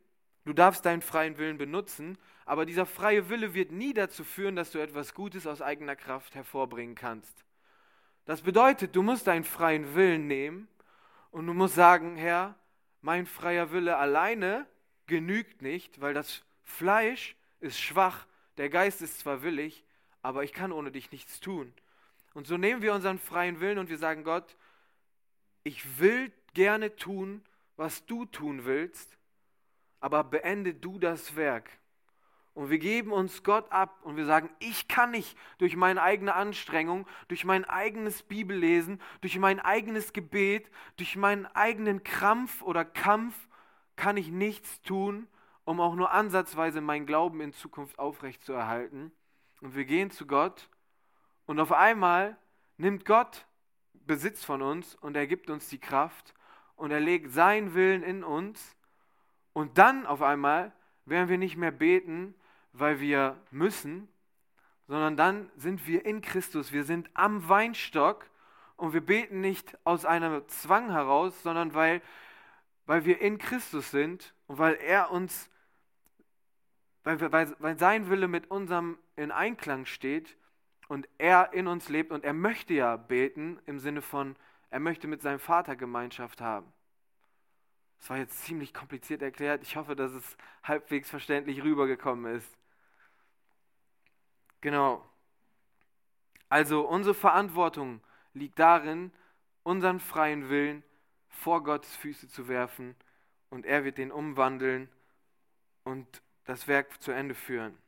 [0.45, 4.73] du darfst deinen freien Willen benutzen, aber dieser freie Wille wird nie dazu führen, dass
[4.73, 7.45] du etwas Gutes aus eigener Kraft hervorbringen kannst.
[8.25, 10.69] Das bedeutet, du musst deinen freien Willen nehmen
[11.31, 12.55] und du musst sagen, Herr,
[13.01, 14.67] mein freier Wille alleine
[15.07, 19.85] genügt nicht, weil das Fleisch ist schwach, der Geist ist zwar willig,
[20.23, 21.73] aber ich kann ohne dich nichts tun.
[22.35, 24.57] Und so nehmen wir unseren freien Willen und wir sagen, Gott,
[25.65, 27.43] ich will gerne tun,
[27.77, 29.17] was du tun willst,
[30.01, 31.71] aber beende du das Werk.
[32.55, 36.35] Und wir geben uns Gott ab und wir sagen, ich kann nicht durch meine eigene
[36.35, 43.49] Anstrengung, durch mein eigenes Bibellesen, durch mein eigenes Gebet, durch meinen eigenen Krampf oder Kampf,
[43.97, 45.29] kann ich nichts tun,
[45.65, 49.13] um auch nur ansatzweise meinen Glauben in Zukunft aufrechtzuerhalten.
[49.61, 50.69] Und wir gehen zu Gott
[51.51, 52.37] und auf einmal
[52.77, 53.45] nimmt Gott
[54.07, 56.33] Besitz von uns und er gibt uns die Kraft
[56.77, 58.77] und er legt seinen Willen in uns.
[59.53, 60.71] Und dann auf einmal
[61.07, 62.37] werden wir nicht mehr beten,
[62.73, 64.07] weil wir müssen,
[64.87, 68.31] sondern dann sind wir in Christus, wir sind am Weinstock
[68.77, 72.01] und wir beten nicht aus einem Zwang heraus, sondern weil,
[72.87, 75.51] weil wir in Christus sind und weil er uns,
[77.03, 80.37] weil, weil, weil sein Wille mit unserem in Einklang steht
[80.91, 84.35] und er in uns lebt und er möchte ja beten im Sinne von,
[84.71, 86.67] er möchte mit seinem Vater Gemeinschaft haben.
[88.01, 89.63] Das war jetzt ziemlich kompliziert erklärt.
[89.63, 92.59] Ich hoffe, dass es halbwegs verständlich rübergekommen ist.
[94.63, 95.09] Genau.
[96.49, 98.01] Also unsere Verantwortung
[98.35, 99.13] liegt darin,
[99.63, 100.83] unseren freien Willen
[101.29, 102.97] vor Gottes Füße zu werfen
[103.49, 104.89] und er wird den umwandeln
[105.85, 107.79] und das Werk zu Ende führen.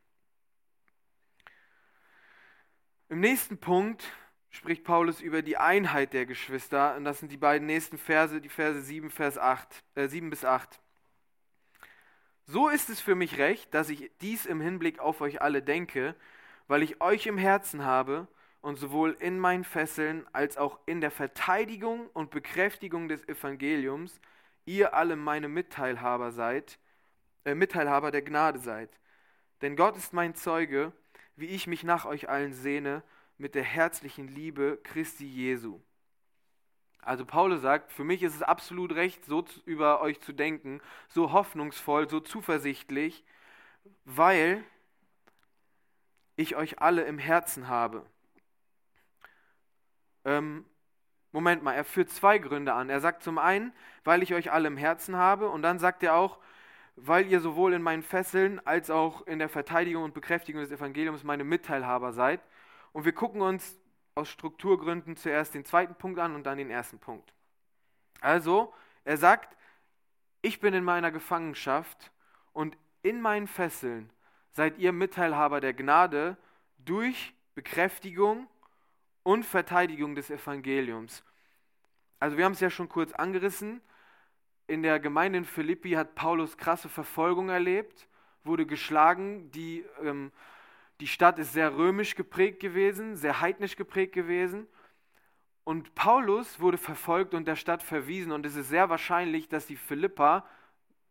[3.13, 4.11] Im nächsten Punkt
[4.49, 8.49] spricht Paulus über die Einheit der Geschwister und das sind die beiden nächsten Verse, die
[8.49, 10.81] Verse 7, Vers 8, äh 7 bis 8.
[12.47, 16.17] So ist es für mich recht, dass ich dies im Hinblick auf euch alle denke,
[16.69, 18.29] weil ich euch im Herzen habe
[18.63, 24.23] und sowohl in meinen Fesseln als auch in der Verteidigung und Bekräftigung des Evangeliums
[24.65, 26.79] ihr alle meine Mitteilhaber seid,
[27.45, 28.89] äh, Mitteilhaber der Gnade seid.
[29.61, 30.95] Denn Gott ist mein Zeuge,
[31.37, 33.03] wie ich mich nach euch allen sehne,
[33.39, 35.81] mit der herzlichen Liebe Christi Jesu.
[37.01, 41.33] Also Paulus sagt, für mich ist es absolut recht, so über euch zu denken, so
[41.33, 43.25] hoffnungsvoll, so zuversichtlich,
[44.05, 44.63] weil
[46.37, 48.07] ich euch alle im Herzen habe.
[50.25, 50.65] Ähm,
[51.33, 52.91] Moment mal, er führt zwei Gründe an.
[52.91, 53.73] Er sagt zum einen,
[54.05, 56.39] weil ich euch alle im Herzen habe, und dann sagt er auch,
[56.97, 61.25] weil ihr sowohl in meinen Fesseln als auch in der Verteidigung und Bekräftigung des Evangeliums
[61.25, 62.41] meine Mitteilhaber seid.
[62.93, 63.79] Und wir gucken uns
[64.15, 67.33] aus Strukturgründen zuerst den zweiten Punkt an und dann den ersten Punkt.
[68.21, 68.73] Also,
[69.05, 69.57] er sagt,
[70.43, 72.13] ich bin in meiner Gefangenschaft
[72.53, 74.11] und in meinen Fesseln
[74.53, 76.37] seid ihr Mitteilhaber der Gnade
[76.79, 78.49] durch Bekräftigung
[79.23, 81.25] und Verteidigung des Evangeliums.
[82.19, 83.81] Also wir haben es ja schon kurz angerissen.
[84.73, 88.09] In der Gemeinde in Philippi hat Paulus krasse Verfolgung erlebt,
[88.43, 90.33] wurde geschlagen, die ähm,
[90.99, 94.67] die Stadt ist sehr römisch geprägt gewesen, sehr heidnisch geprägt gewesen.
[95.65, 98.33] Und Paulus wurde verfolgt und der Stadt verwiesen.
[98.33, 100.47] Und es ist sehr wahrscheinlich, dass die Philippa,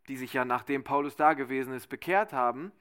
[0.08, 2.72] die sich ja nachdem Paulus da gewesen ist, bekehrt haben,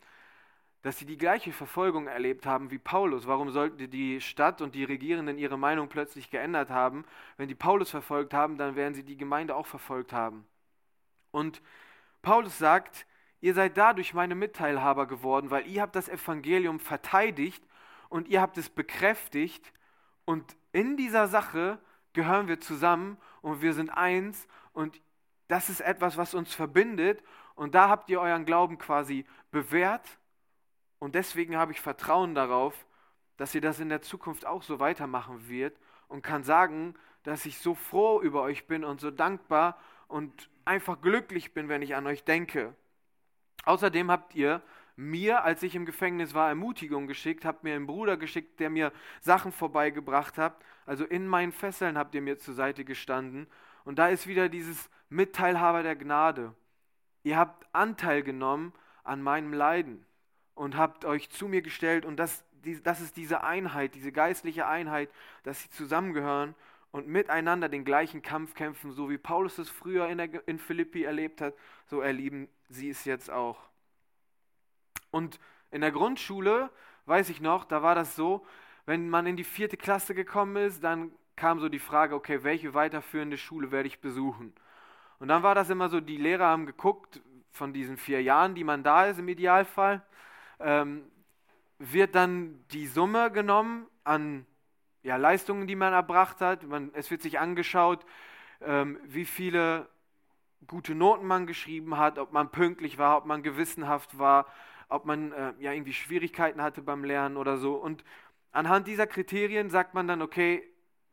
[0.80, 3.26] dass sie die gleiche Verfolgung erlebt haben wie Paulus.
[3.26, 7.04] Warum sollte die Stadt und die Regierenden ihre Meinung plötzlich geändert haben?
[7.36, 10.46] Wenn die Paulus verfolgt haben, dann werden sie die Gemeinde auch verfolgt haben.
[11.30, 11.62] Und
[12.22, 13.06] Paulus sagt,
[13.40, 17.64] Ihr seid dadurch meine Mitteilhaber geworden, weil ihr habt das Evangelium verteidigt
[18.10, 19.72] und ihr habt es bekräftigt.
[20.26, 21.78] Und in dieser Sache
[22.12, 24.46] gehören wir zusammen und wir sind eins.
[24.72, 25.00] Und
[25.48, 27.22] das ist etwas, was uns verbindet.
[27.54, 30.18] Und da habt ihr euren Glauben quasi bewährt.
[30.98, 32.86] Und deswegen habe ich Vertrauen darauf,
[33.38, 37.58] dass ihr das in der Zukunft auch so weitermachen wird und kann sagen, dass ich
[37.58, 42.06] so froh über euch bin und so dankbar und einfach glücklich bin, wenn ich an
[42.06, 42.74] euch denke.
[43.64, 44.62] Außerdem habt ihr
[44.94, 48.92] mir, als ich im Gefängnis war, Ermutigung geschickt, habt mir einen Bruder geschickt, der mir
[49.20, 50.62] Sachen vorbeigebracht hat.
[50.86, 53.48] Also in meinen Fesseln habt ihr mir zur Seite gestanden.
[53.84, 56.54] Und da ist wieder dieses Mitteilhaber der Gnade.
[57.24, 60.06] Ihr habt Anteil genommen an meinem Leiden
[60.54, 62.04] und habt euch zu mir gestellt.
[62.04, 62.44] Und das,
[62.84, 65.10] das ist diese Einheit, diese geistliche Einheit,
[65.42, 66.54] dass sie zusammengehören
[66.92, 71.04] und miteinander den gleichen Kampf kämpfen, so wie Paulus es früher in, der, in Philippi
[71.04, 71.54] erlebt hat,
[71.86, 73.58] so erleben sie es jetzt auch.
[75.10, 75.38] Und
[75.70, 76.70] in der Grundschule,
[77.06, 78.44] weiß ich noch, da war das so,
[78.86, 82.74] wenn man in die vierte Klasse gekommen ist, dann kam so die Frage, okay, welche
[82.74, 84.52] weiterführende Schule werde ich besuchen?
[85.20, 87.20] Und dann war das immer so, die Lehrer haben geguckt,
[87.52, 90.02] von diesen vier Jahren, die man da ist im Idealfall,
[90.60, 91.02] ähm,
[91.78, 94.46] wird dann die Summe genommen an
[95.02, 96.66] ja, Leistungen, die man erbracht hat.
[96.66, 98.04] Man, es wird sich angeschaut,
[98.60, 99.88] ähm, wie viele
[100.66, 104.46] gute Noten man geschrieben hat, ob man pünktlich war, ob man gewissenhaft war,
[104.88, 107.74] ob man äh, ja irgendwie Schwierigkeiten hatte beim Lernen oder so.
[107.74, 108.04] Und
[108.52, 110.62] anhand dieser Kriterien sagt man dann, okay,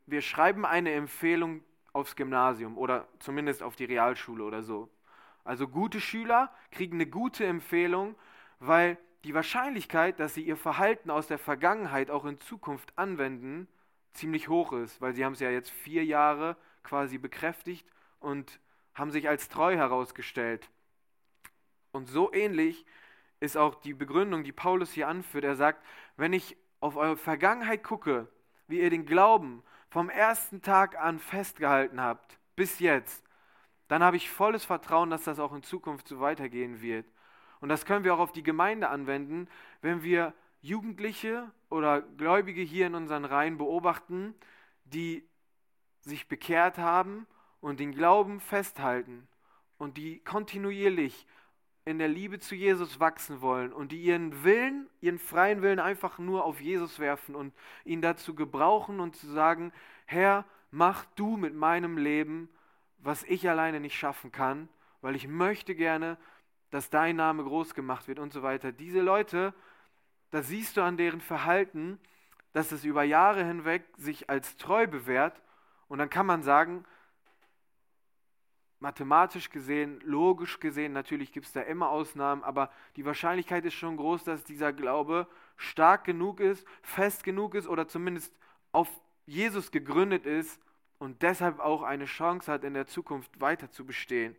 [0.06, 4.90] wir schreiben eine Empfehlung aufs Gymnasium oder zumindest auf die Realschule oder so.
[5.44, 8.14] Also gute Schüler kriegen eine gute Empfehlung,
[8.58, 13.66] weil die Wahrscheinlichkeit, dass sie ihr Verhalten aus der Vergangenheit auch in Zukunft anwenden,
[14.12, 17.86] ziemlich hoch ist, weil sie haben es ja jetzt vier Jahre quasi bekräftigt
[18.20, 18.60] und
[18.94, 20.68] haben sich als treu herausgestellt.
[21.92, 22.84] Und so ähnlich
[23.40, 25.44] ist auch die Begründung, die Paulus hier anführt.
[25.44, 25.84] Er sagt,
[26.16, 28.28] wenn ich auf eure Vergangenheit gucke,
[28.66, 33.24] wie ihr den Glauben vom ersten Tag an festgehalten habt, bis jetzt,
[33.86, 37.06] dann habe ich volles Vertrauen, dass das auch in Zukunft so weitergehen wird.
[37.60, 39.48] Und das können wir auch auf die Gemeinde anwenden,
[39.80, 44.34] wenn wir Jugendliche oder Gläubige hier in unseren Reihen beobachten,
[44.84, 45.28] die
[46.00, 47.26] sich bekehrt haben
[47.60, 49.28] und den Glauben festhalten
[49.76, 51.26] und die kontinuierlich
[51.84, 56.18] in der Liebe zu Jesus wachsen wollen und die ihren Willen, ihren freien Willen einfach
[56.18, 57.54] nur auf Jesus werfen und
[57.84, 59.72] ihn dazu gebrauchen und zu sagen,
[60.04, 62.50] Herr, mach du mit meinem Leben,
[62.98, 64.68] was ich alleine nicht schaffen kann,
[65.00, 66.18] weil ich möchte gerne,
[66.70, 68.72] dass dein Name groß gemacht wird und so weiter.
[68.72, 69.54] Diese Leute
[70.30, 71.98] da siehst du an deren Verhalten,
[72.52, 75.40] dass es über Jahre hinweg sich als treu bewährt.
[75.88, 76.84] Und dann kann man sagen,
[78.80, 83.96] mathematisch gesehen, logisch gesehen, natürlich gibt es da immer Ausnahmen, aber die Wahrscheinlichkeit ist schon
[83.96, 88.32] groß, dass dieser Glaube stark genug ist, fest genug ist oder zumindest
[88.72, 88.88] auf
[89.26, 90.60] Jesus gegründet ist
[90.98, 94.36] und deshalb auch eine Chance hat, in der Zukunft weiter zu bestehen.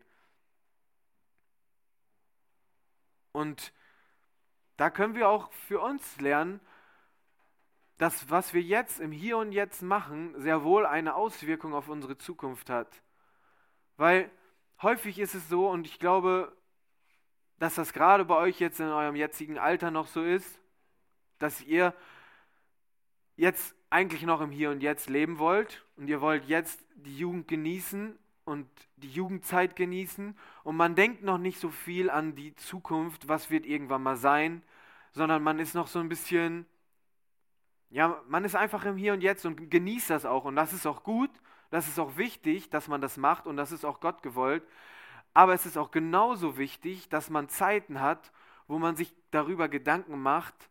[3.31, 3.73] Und
[4.79, 6.61] da können wir auch für uns lernen,
[7.97, 12.17] dass was wir jetzt im Hier und Jetzt machen, sehr wohl eine Auswirkung auf unsere
[12.17, 13.03] Zukunft hat.
[13.97, 14.31] Weil
[14.81, 16.55] häufig ist es so, und ich glaube,
[17.57, 20.61] dass das gerade bei euch jetzt in eurem jetzigen Alter noch so ist,
[21.39, 21.93] dass ihr
[23.35, 27.49] jetzt eigentlich noch im Hier und Jetzt leben wollt und ihr wollt jetzt die Jugend
[27.49, 28.17] genießen
[28.49, 30.37] und die Jugendzeit genießen.
[30.63, 34.63] Und man denkt noch nicht so viel an die Zukunft, was wird irgendwann mal sein,
[35.11, 36.65] sondern man ist noch so ein bisschen,
[37.89, 40.45] ja, man ist einfach im Hier und Jetzt und genießt das auch.
[40.45, 41.31] Und das ist auch gut,
[41.69, 44.63] das ist auch wichtig, dass man das macht und das ist auch Gott gewollt,
[45.33, 48.31] aber es ist auch genauso wichtig, dass man Zeiten hat,
[48.67, 50.69] wo man sich darüber Gedanken macht,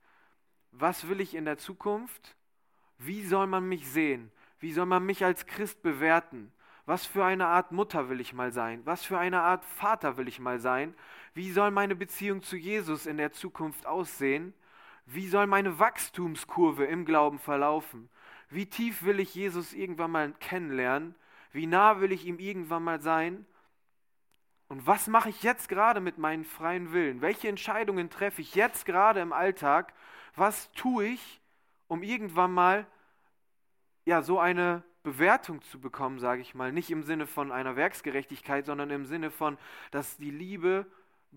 [0.72, 2.36] was will ich in der Zukunft,
[2.98, 6.52] wie soll man mich sehen, wie soll man mich als Christ bewerten,
[6.88, 8.80] was für eine Art Mutter will ich mal sein?
[8.86, 10.94] Was für eine Art Vater will ich mal sein?
[11.34, 14.54] Wie soll meine Beziehung zu Jesus in der Zukunft aussehen?
[15.04, 18.08] Wie soll meine Wachstumskurve im Glauben verlaufen?
[18.48, 21.14] Wie tief will ich Jesus irgendwann mal kennenlernen?
[21.52, 23.44] Wie nah will ich ihm irgendwann mal sein?
[24.68, 27.20] Und was mache ich jetzt gerade mit meinem freien Willen?
[27.20, 29.92] Welche Entscheidungen treffe ich jetzt gerade im Alltag?
[30.36, 31.42] Was tue ich,
[31.86, 32.86] um irgendwann mal
[34.06, 38.66] ja so eine Bewertung zu bekommen, sage ich mal, nicht im Sinne von einer Werksgerechtigkeit,
[38.66, 39.56] sondern im Sinne von,
[39.90, 40.84] dass die Liebe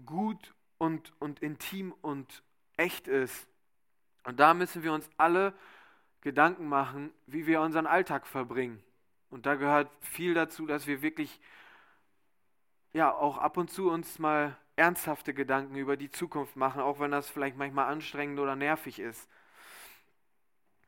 [0.05, 2.43] gut und, und intim und
[2.75, 3.47] echt ist.
[4.25, 5.53] Und da müssen wir uns alle
[6.19, 8.83] Gedanken machen, wie wir unseren Alltag verbringen.
[9.29, 11.39] Und da gehört viel dazu, dass wir wirklich
[12.91, 17.11] ja auch ab und zu uns mal ernsthafte Gedanken über die Zukunft machen, auch wenn
[17.11, 19.29] das vielleicht manchmal anstrengend oder nervig ist.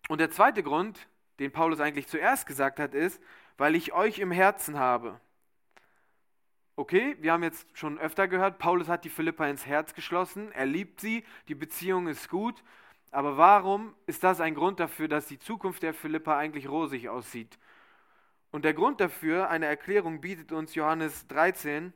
[0.09, 1.07] Und der zweite Grund,
[1.39, 3.21] den Paulus eigentlich zuerst gesagt hat, ist,
[3.57, 5.19] weil ich euch im Herzen habe.
[6.75, 10.65] Okay, wir haben jetzt schon öfter gehört, Paulus hat die Philippa ins Herz geschlossen, er
[10.65, 12.63] liebt sie, die Beziehung ist gut,
[13.11, 17.59] aber warum ist das ein Grund dafür, dass die Zukunft der Philippa eigentlich rosig aussieht?
[18.49, 21.93] Und der Grund dafür, eine Erklärung bietet uns Johannes 13,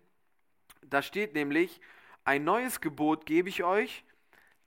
[0.84, 1.82] da steht nämlich,
[2.24, 4.04] ein neues Gebot gebe ich euch,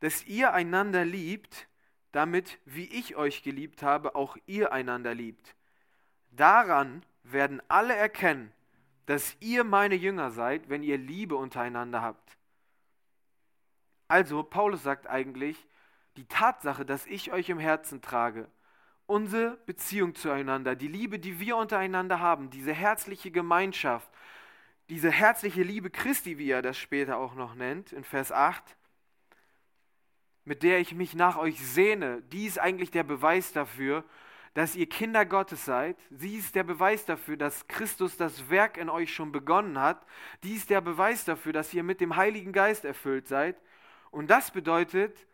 [0.00, 1.68] dass ihr einander liebt,
[2.12, 5.54] damit, wie ich euch geliebt habe, auch ihr einander liebt.
[6.30, 8.52] Daran werden alle erkennen,
[9.06, 12.36] dass ihr meine Jünger seid, wenn ihr Liebe untereinander habt.
[14.08, 15.66] Also, Paulus sagt eigentlich,
[16.16, 18.48] die Tatsache, dass ich euch im Herzen trage,
[19.06, 24.08] unsere Beziehung zueinander, die Liebe, die wir untereinander haben, diese herzliche Gemeinschaft,
[24.88, 28.76] diese herzliche Liebe Christi, wie er das später auch noch nennt, in Vers 8,
[30.44, 34.04] mit der ich mich nach euch sehne, die ist eigentlich der Beweis dafür,
[34.54, 35.96] dass ihr Kinder Gottes seid.
[36.10, 40.04] Sie ist der Beweis dafür, dass Christus das Werk in euch schon begonnen hat.
[40.42, 43.56] Die ist der Beweis dafür, dass ihr mit dem Heiligen Geist erfüllt seid.
[44.10, 45.26] Und das bedeutet,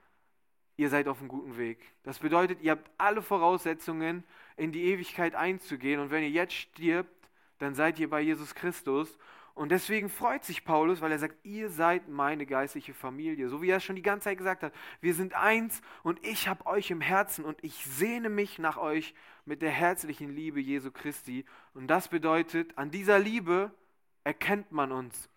[0.77, 1.79] ihr seid auf einem guten Weg.
[2.03, 4.23] Das bedeutet, ihr habt alle Voraussetzungen,
[4.57, 6.01] in die Ewigkeit einzugehen.
[6.01, 9.19] Und wenn ihr jetzt stirbt, dann seid ihr bei Jesus Christus.
[9.57, 13.49] Und deswegen freut sich Paulus, weil er sagt, ihr seid meine geistliche Familie.
[13.49, 14.75] So wie er es schon die ganze Zeit gesagt hat.
[15.01, 19.15] Wir sind eins und ich habe euch im Herzen und ich sehne mich nach euch
[19.47, 21.47] mit der herzlichen Liebe Jesu Christi.
[21.73, 23.73] Und das bedeutet, an dieser Liebe
[24.25, 25.31] erkennt man uns.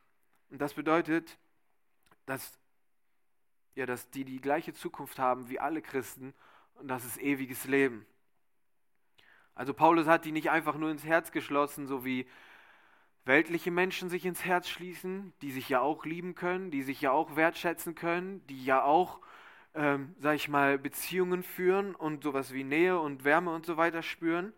[0.49, 1.38] Und das bedeutet,
[2.25, 2.60] dass,
[3.75, 6.34] ja, dass die die gleiche Zukunft haben wie alle Christen
[6.73, 8.05] und das ist ewiges Leben.
[9.55, 12.27] Also Paulus hat die nicht einfach nur ins Herz geschlossen, so wie
[13.25, 17.12] weltliche Menschen sich ins Herz schließen, die sich ja auch lieben können, die sich ja
[17.12, 19.19] auch wertschätzen können, die ja auch,
[19.75, 24.01] ähm, sag ich mal, Beziehungen führen und sowas wie Nähe und Wärme und so weiter
[24.01, 24.53] spüren.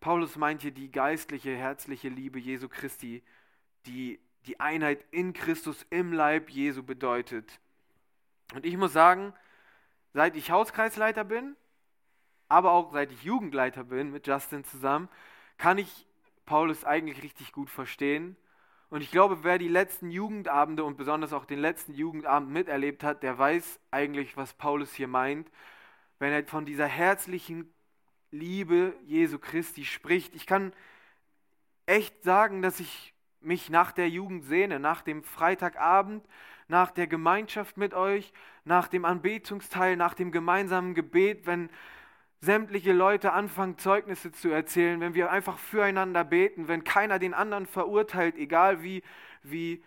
[0.00, 3.22] Paulus meint hier die geistliche, herzliche Liebe Jesu Christi,
[3.86, 7.60] die die Einheit in Christus im Leib Jesu bedeutet.
[8.54, 9.32] Und ich muss sagen,
[10.12, 11.56] seit ich Hauskreisleiter bin,
[12.48, 15.08] aber auch seit ich Jugendleiter bin mit Justin zusammen,
[15.56, 16.06] kann ich
[16.46, 18.36] Paulus eigentlich richtig gut verstehen.
[18.90, 23.22] Und ich glaube, wer die letzten Jugendabende und besonders auch den letzten Jugendabend miterlebt hat,
[23.22, 25.50] der weiß eigentlich, was Paulus hier meint,
[26.18, 27.72] wenn er von dieser herzlichen
[28.32, 30.34] Liebe Jesu Christi spricht.
[30.34, 30.72] Ich kann
[31.86, 36.24] echt sagen, dass ich mich nach der Jugend sehne, nach dem Freitagabend,
[36.68, 38.32] nach der Gemeinschaft mit euch,
[38.64, 41.70] nach dem Anbetungsteil, nach dem gemeinsamen Gebet, wenn
[42.40, 47.66] sämtliche Leute anfangen, Zeugnisse zu erzählen, wenn wir einfach füreinander beten, wenn keiner den anderen
[47.66, 49.02] verurteilt, egal wie,
[49.42, 49.82] wie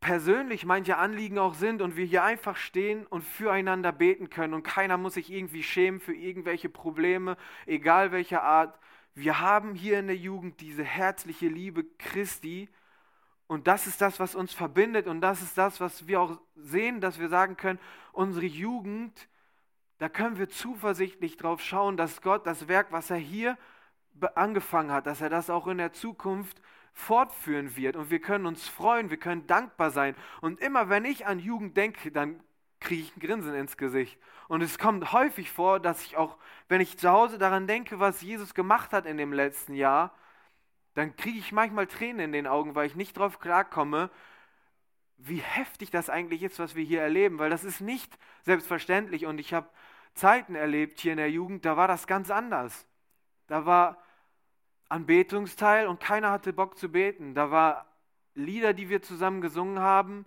[0.00, 4.62] persönlich manche Anliegen auch sind und wir hier einfach stehen und füreinander beten können und
[4.62, 7.36] keiner muss sich irgendwie schämen für irgendwelche Probleme,
[7.66, 8.78] egal welcher Art.
[9.14, 12.68] Wir haben hier in der Jugend diese herzliche Liebe Christi
[13.48, 17.00] und das ist das, was uns verbindet und das ist das, was wir auch sehen,
[17.00, 17.80] dass wir sagen können,
[18.12, 19.28] unsere Jugend
[20.00, 23.58] da können wir zuversichtlich drauf schauen, dass Gott das Werk, was er hier
[24.34, 26.60] angefangen hat, dass er das auch in der Zukunft
[26.94, 27.96] fortführen wird.
[27.96, 30.16] Und wir können uns freuen, wir können dankbar sein.
[30.40, 32.40] Und immer wenn ich an Jugend denke, dann
[32.80, 34.18] kriege ich ein Grinsen ins Gesicht.
[34.48, 36.38] Und es kommt häufig vor, dass ich auch,
[36.68, 40.14] wenn ich zu Hause daran denke, was Jesus gemacht hat in dem letzten Jahr,
[40.94, 44.08] dann kriege ich manchmal Tränen in den Augen, weil ich nicht drauf klarkomme,
[45.18, 49.38] wie heftig das eigentlich ist, was wir hier erleben, weil das ist nicht selbstverständlich und
[49.38, 49.68] ich habe
[50.14, 52.86] Zeiten erlebt hier in der Jugend, da war das ganz anders.
[53.46, 54.02] Da war
[54.88, 57.34] Anbetungsteil und keiner hatte Bock zu beten.
[57.34, 57.86] Da war
[58.34, 60.26] Lieder, die wir zusammen gesungen haben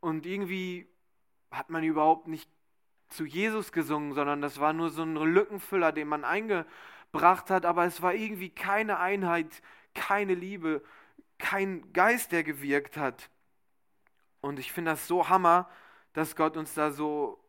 [0.00, 0.88] und irgendwie
[1.50, 2.50] hat man überhaupt nicht
[3.08, 7.84] zu Jesus gesungen, sondern das war nur so ein Lückenfüller, den man eingebracht hat, aber
[7.84, 9.62] es war irgendwie keine Einheit,
[9.94, 10.82] keine Liebe,
[11.38, 13.30] kein Geist, der gewirkt hat.
[14.40, 15.68] Und ich finde das so hammer,
[16.12, 17.39] dass Gott uns da so,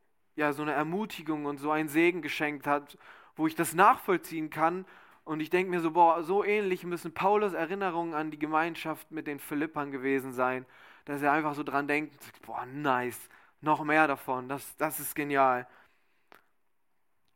[0.41, 2.97] ja, so eine Ermutigung und so einen Segen geschenkt hat,
[3.35, 4.85] wo ich das nachvollziehen kann.
[5.23, 9.27] Und ich denke mir so, boah, so ähnlich müssen Paulus Erinnerungen an die Gemeinschaft mit
[9.27, 10.65] den Philippern gewesen sein,
[11.05, 13.29] dass er einfach so dran denkt, boah, nice,
[13.61, 15.67] noch mehr davon, das, das ist genial.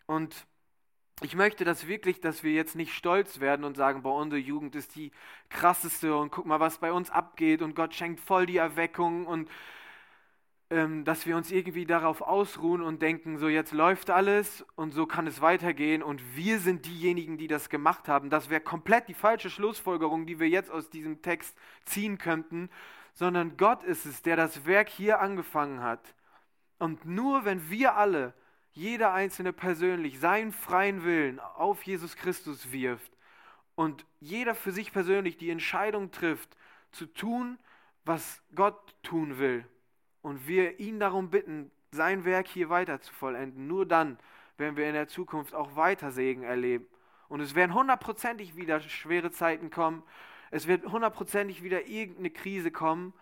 [0.08, 0.47] Und
[1.22, 4.76] ich möchte das wirklich, dass wir jetzt nicht stolz werden und sagen, boah, unsere Jugend
[4.76, 5.12] ist die
[5.49, 9.49] krasseste und guck mal, was bei uns abgeht und Gott schenkt voll die Erweckung und
[10.70, 15.28] dass wir uns irgendwie darauf ausruhen und denken, so jetzt läuft alles und so kann
[15.28, 18.32] es weitergehen und wir sind diejenigen, die das gemacht haben.
[18.32, 21.55] Das wäre komplett die falsche Schlussfolgerung, die wir jetzt aus diesem Text
[21.86, 22.70] ziehen könnten,
[23.13, 26.16] sondern Gott ist es, der das Werk hier angefangen hat.
[26.80, 28.34] Und nur wenn wir alle
[28.72, 33.11] jeder Einzelne persönlich seinen freien Willen auf Jesus Christus wirft
[33.76, 36.57] und jeder für sich persönlich die Entscheidung trifft,
[36.91, 37.59] zu tun,
[38.03, 39.63] was Gott tun will
[40.26, 44.17] und wir ihn darum bitten, sein Werk hier weiter zu vollenden, nur dann
[44.57, 46.88] werden wir in der Zukunft auch weiter Segen erleben.
[47.30, 50.01] Und es werden hundertprozentig wieder schwere Zeiten kommen,
[50.49, 53.13] es wird hundertprozentig wieder irgendeine Krise kommen.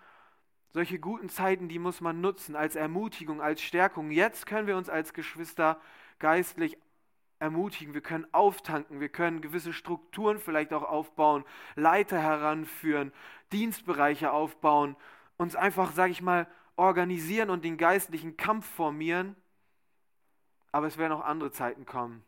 [0.69, 4.09] Solche guten Zeiten, die muss man nutzen als Ermutigung, als Stärkung.
[4.09, 5.81] Jetzt können wir uns als Geschwister
[6.19, 6.77] geistlich
[7.39, 11.43] ermutigen, wir können auftanken, wir können gewisse Strukturen vielleicht auch aufbauen,
[11.75, 13.11] Leiter heranführen,
[13.51, 14.95] Dienstbereiche aufbauen,
[15.35, 19.35] uns einfach, sage ich mal, organisieren und den geistlichen Kampf formieren.
[20.71, 22.23] Aber es werden auch andere Zeiten kommen.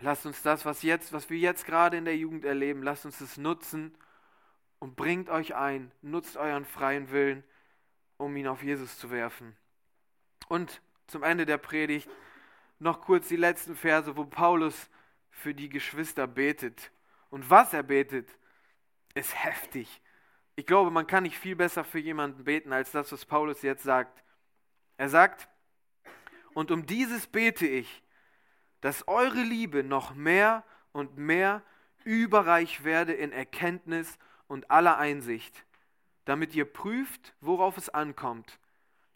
[0.00, 3.18] Lasst uns das, was, jetzt, was wir jetzt gerade in der Jugend erleben, lasst uns
[3.18, 3.96] das nutzen
[4.78, 7.42] und bringt euch ein, nutzt euren freien Willen
[8.18, 9.56] um ihn auf Jesus zu werfen.
[10.48, 12.10] Und zum Ende der Predigt
[12.78, 14.90] noch kurz die letzten Verse, wo Paulus
[15.30, 16.90] für die Geschwister betet.
[17.30, 18.28] Und was er betet,
[19.14, 20.00] ist heftig.
[20.58, 23.84] Ich glaube, man kann nicht viel besser für jemanden beten, als das, was Paulus jetzt
[23.84, 24.24] sagt.
[24.96, 25.48] Er sagt,
[26.52, 28.02] und um dieses bete ich,
[28.80, 31.62] dass eure Liebe noch mehr und mehr
[32.04, 35.64] überreich werde in Erkenntnis und aller Einsicht
[36.28, 38.60] damit ihr prüft, worauf es ankommt,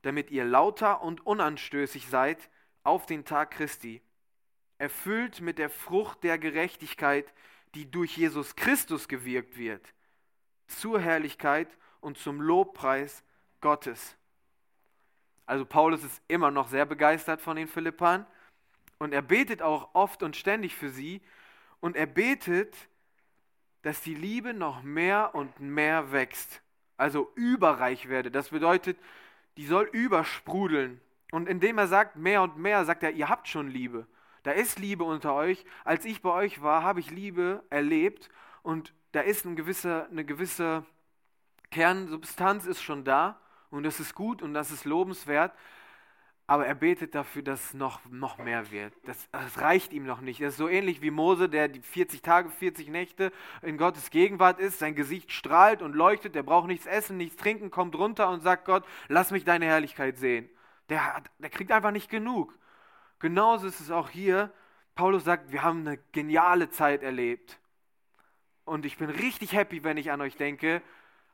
[0.00, 2.48] damit ihr lauter und unanstößig seid
[2.84, 4.00] auf den Tag Christi,
[4.78, 7.30] erfüllt mit der Frucht der Gerechtigkeit,
[7.74, 9.92] die durch Jesus Christus gewirkt wird,
[10.78, 11.68] zur Herrlichkeit
[12.00, 13.22] und zum Lobpreis
[13.60, 14.16] Gottes.
[15.46, 18.26] Also Paulus ist immer noch sehr begeistert von den Philippern
[18.98, 21.20] und er betet auch oft und ständig für sie
[21.80, 22.76] und er betet,
[23.82, 26.62] dass die Liebe noch mehr und mehr wächst
[27.02, 28.30] also überreich werde.
[28.30, 28.96] Das bedeutet,
[29.56, 31.00] die soll übersprudeln.
[31.32, 34.06] Und indem er sagt mehr und mehr, sagt er, ihr habt schon Liebe.
[34.44, 35.64] Da ist Liebe unter euch.
[35.84, 38.30] Als ich bei euch war, habe ich Liebe erlebt
[38.62, 40.84] und da ist eine gewisse, eine gewisse
[41.70, 43.40] Kernsubstanz ist schon da
[43.70, 45.52] und das ist gut und das ist lobenswert
[46.46, 48.92] aber er betet dafür, dass noch, noch mehr wird.
[49.06, 50.40] Das, das, reicht ihm noch nicht.
[50.42, 53.32] Das ist so ähnlich wie Mose, der die 40 Tage, 40 Nächte
[53.62, 57.70] in Gottes Gegenwart ist, sein Gesicht strahlt und leuchtet, der braucht nichts essen, nichts trinken,
[57.70, 60.50] kommt runter und sagt Gott, lass mich deine Herrlichkeit sehen.
[60.90, 62.54] Der, hat, der kriegt einfach nicht genug.
[63.18, 64.52] Genauso ist es auch hier.
[64.94, 67.60] Paulus sagt, wir haben eine geniale Zeit erlebt.
[68.64, 70.82] Und ich bin richtig happy, wenn ich an euch denke,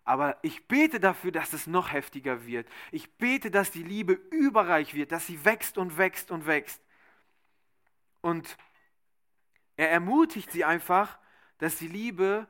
[0.04, 2.66] aber ich bete dafür, dass es noch heftiger wird.
[2.92, 6.80] Ich bete, dass die Liebe überreich wird, dass sie wächst und wächst und wächst.
[8.22, 8.56] Und
[9.76, 11.18] er ermutigt sie einfach,
[11.58, 12.48] dass die Liebe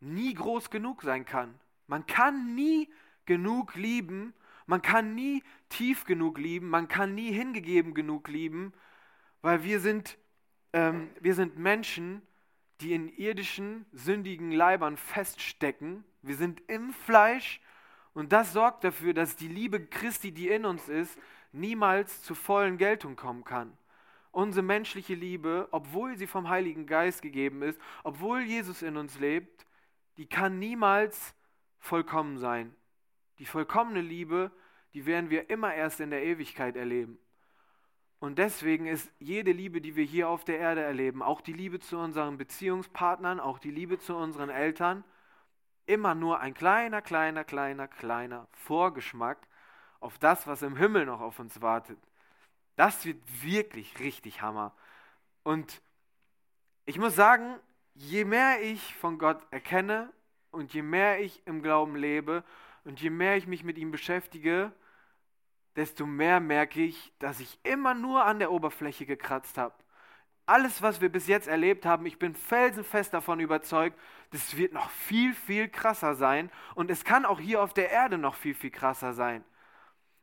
[0.00, 1.58] nie groß genug sein kann.
[1.86, 2.92] Man kann nie
[3.24, 4.34] genug lieben,
[4.66, 8.72] man kann nie tief genug lieben, man kann nie hingegeben genug lieben,
[9.42, 10.18] weil wir sind,
[10.72, 12.22] ähm, wir sind Menschen,
[12.80, 17.60] die in irdischen, sündigen Leibern feststecken wir sind im Fleisch
[18.12, 21.18] und das sorgt dafür, dass die Liebe Christi, die in uns ist,
[21.52, 23.76] niemals zur vollen Geltung kommen kann.
[24.32, 29.66] Unsere menschliche Liebe, obwohl sie vom Heiligen Geist gegeben ist, obwohl Jesus in uns lebt,
[30.18, 31.34] die kann niemals
[31.78, 32.74] vollkommen sein.
[33.38, 34.52] Die vollkommene Liebe,
[34.92, 37.18] die werden wir immer erst in der Ewigkeit erleben.
[38.20, 41.80] Und deswegen ist jede Liebe, die wir hier auf der Erde erleben, auch die Liebe
[41.80, 45.04] zu unseren Beziehungspartnern, auch die Liebe zu unseren Eltern,
[45.86, 49.38] immer nur ein kleiner, kleiner, kleiner, kleiner Vorgeschmack
[50.00, 51.98] auf das, was im Himmel noch auf uns wartet.
[52.76, 54.74] Das wird wirklich richtig Hammer.
[55.42, 55.80] Und
[56.84, 57.58] ich muss sagen,
[57.94, 60.12] je mehr ich von Gott erkenne
[60.50, 62.44] und je mehr ich im Glauben lebe
[62.84, 64.72] und je mehr ich mich mit ihm beschäftige,
[65.76, 69.74] desto mehr merke ich, dass ich immer nur an der Oberfläche gekratzt habe.
[70.46, 73.96] Alles, was wir bis jetzt erlebt haben, ich bin felsenfest davon überzeugt,
[74.32, 76.50] das wird noch viel, viel krasser sein.
[76.74, 79.44] Und es kann auch hier auf der Erde noch viel, viel krasser sein.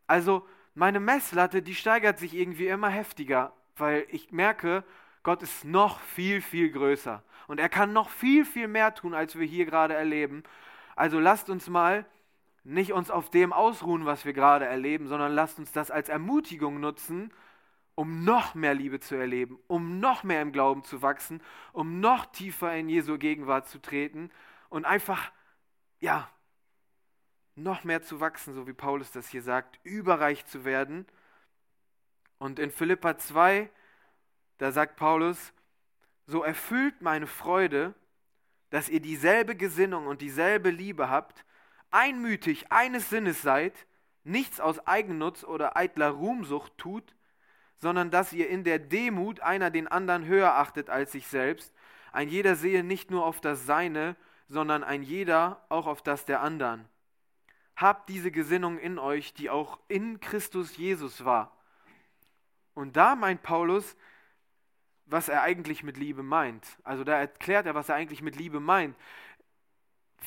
[0.05, 0.45] Also
[0.75, 4.83] meine Messlatte, die steigert sich irgendwie immer heftiger, weil ich merke,
[5.23, 7.23] Gott ist noch viel, viel größer.
[7.47, 10.43] Und er kann noch viel, viel mehr tun, als wir hier gerade erleben.
[10.95, 12.05] Also lasst uns mal
[12.67, 16.81] nicht uns auf dem ausruhen, was wir gerade erleben, sondern lasst uns das als Ermutigung
[16.81, 17.33] nutzen,
[17.95, 21.41] um noch mehr Liebe zu erleben, um noch mehr im Glauben zu wachsen,
[21.71, 24.29] um noch tiefer in Jesu Gegenwart zu treten
[24.69, 25.31] und einfach,
[25.99, 26.29] ja,
[27.55, 31.07] noch mehr zu wachsen, so wie Paulus das hier sagt, überreich zu werden.
[32.37, 33.69] Und in Philippa 2,
[34.57, 35.53] da sagt Paulus,
[36.25, 37.95] so erfüllt meine Freude,
[38.69, 41.45] dass ihr dieselbe Gesinnung und dieselbe Liebe habt,
[41.91, 43.73] einmütig eines Sinnes seid,
[44.23, 47.15] nichts aus Eigennutz oder eitler Ruhmsucht tut,
[47.77, 51.73] sondern dass ihr in der Demut einer den anderen höher achtet als sich selbst,
[52.11, 54.15] ein jeder sehe nicht nur auf das Seine,
[54.49, 56.85] sondern ein jeder auch auf das der anderen.
[57.75, 61.55] Habt diese Gesinnung in euch, die auch in Christus Jesus war.
[62.73, 63.95] Und da meint Paulus,
[65.05, 66.65] was er eigentlich mit Liebe meint.
[66.83, 68.95] Also da erklärt er, was er eigentlich mit Liebe meint.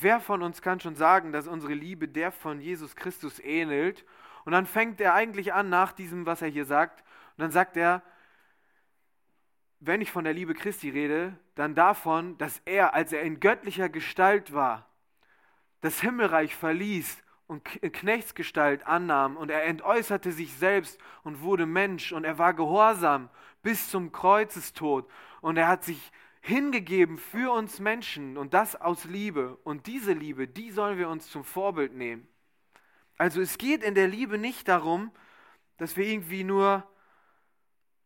[0.02, 4.04] Wer von uns kann schon sagen, dass unsere Liebe der von Jesus Christus ähnelt?
[4.44, 7.00] Und dann fängt er eigentlich an nach diesem, was er hier sagt.
[7.36, 8.02] Und dann sagt er,
[9.80, 13.88] wenn ich von der Liebe Christi rede, dann davon, dass er, als er in göttlicher
[13.88, 14.86] Gestalt war,
[15.80, 22.24] das Himmelreich verließ und Knechtsgestalt annahm und er entäußerte sich selbst und wurde Mensch und
[22.24, 23.28] er war gehorsam
[23.62, 29.56] bis zum Kreuzestod und er hat sich hingegeben für uns Menschen und das aus Liebe.
[29.64, 32.26] Und diese Liebe, die sollen wir uns zum Vorbild nehmen.
[33.18, 35.10] Also es geht in der Liebe nicht darum,
[35.76, 36.86] dass wir irgendwie nur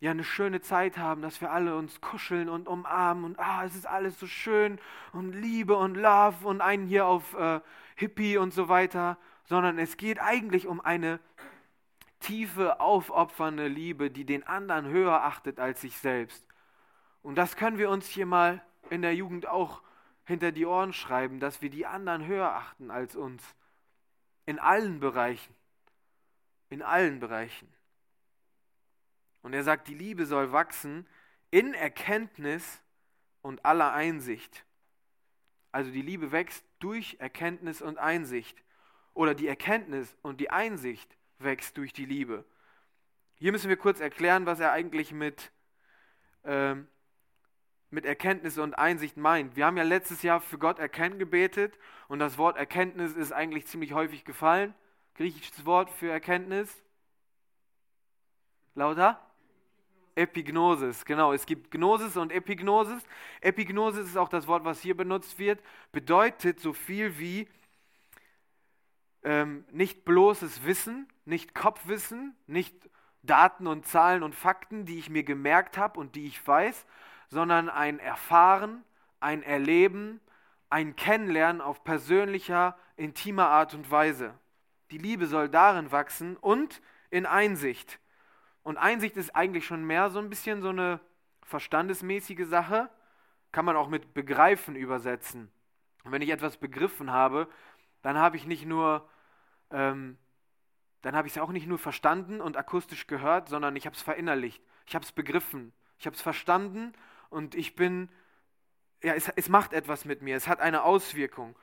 [0.00, 3.74] ja eine schöne Zeit haben, dass wir alle uns kuscheln und umarmen und ah, es
[3.74, 4.78] ist alles so schön
[5.12, 7.60] und Liebe und Love und einen hier auf äh,
[7.94, 11.20] Hippie und so weiter, sondern es geht eigentlich um eine
[12.20, 16.44] tiefe, aufopfernde Liebe, die den anderen höher achtet als sich selbst.
[17.24, 19.82] Und das können wir uns hier mal in der Jugend auch
[20.24, 23.42] hinter die Ohren schreiben, dass wir die anderen höher achten als uns.
[24.44, 25.54] In allen Bereichen.
[26.68, 27.72] In allen Bereichen.
[29.40, 31.06] Und er sagt, die Liebe soll wachsen
[31.50, 32.82] in Erkenntnis
[33.40, 34.66] und aller Einsicht.
[35.72, 38.62] Also die Liebe wächst durch Erkenntnis und Einsicht.
[39.14, 42.44] Oder die Erkenntnis und die Einsicht wächst durch die Liebe.
[43.36, 45.52] Hier müssen wir kurz erklären, was er eigentlich mit
[46.44, 46.86] ähm,
[47.94, 49.56] mit Erkenntnis und Einsicht meint.
[49.56, 51.78] Wir haben ja letztes Jahr für Gott erkennen gebetet
[52.08, 54.74] und das Wort Erkenntnis ist eigentlich ziemlich häufig gefallen.
[55.14, 56.82] Griechisches Wort für Erkenntnis.
[58.74, 59.20] Lauter?
[60.16, 61.32] Epignosis, genau.
[61.32, 63.02] Es gibt Gnosis und Epignosis.
[63.40, 65.60] Epignosis ist auch das Wort, was hier benutzt wird.
[65.92, 67.48] Bedeutet so viel wie
[69.22, 72.74] ähm, nicht bloßes Wissen, nicht Kopfwissen, nicht
[73.22, 76.84] Daten und Zahlen und Fakten, die ich mir gemerkt habe und die ich weiß,
[77.28, 78.84] sondern ein Erfahren,
[79.20, 80.20] ein Erleben,
[80.70, 84.34] ein Kennenlernen auf persönlicher, intimer Art und Weise.
[84.90, 88.00] Die Liebe soll darin wachsen und in Einsicht.
[88.62, 91.00] Und Einsicht ist eigentlich schon mehr so ein bisschen so eine
[91.42, 92.90] verstandesmäßige Sache,
[93.52, 95.50] kann man auch mit begreifen übersetzen.
[96.02, 97.48] Und wenn ich etwas begriffen habe,
[98.02, 99.08] dann habe ich nicht nur,
[99.70, 100.18] ähm,
[101.02, 104.02] dann habe ich es auch nicht nur verstanden und akustisch gehört, sondern ich habe es
[104.02, 104.62] verinnerlicht.
[104.86, 105.72] Ich habe es begriffen.
[105.98, 106.92] Ich habe es verstanden
[107.34, 108.08] und ich bin,
[109.02, 111.56] ja, es, es macht etwas mit mir, es hat eine Auswirkung.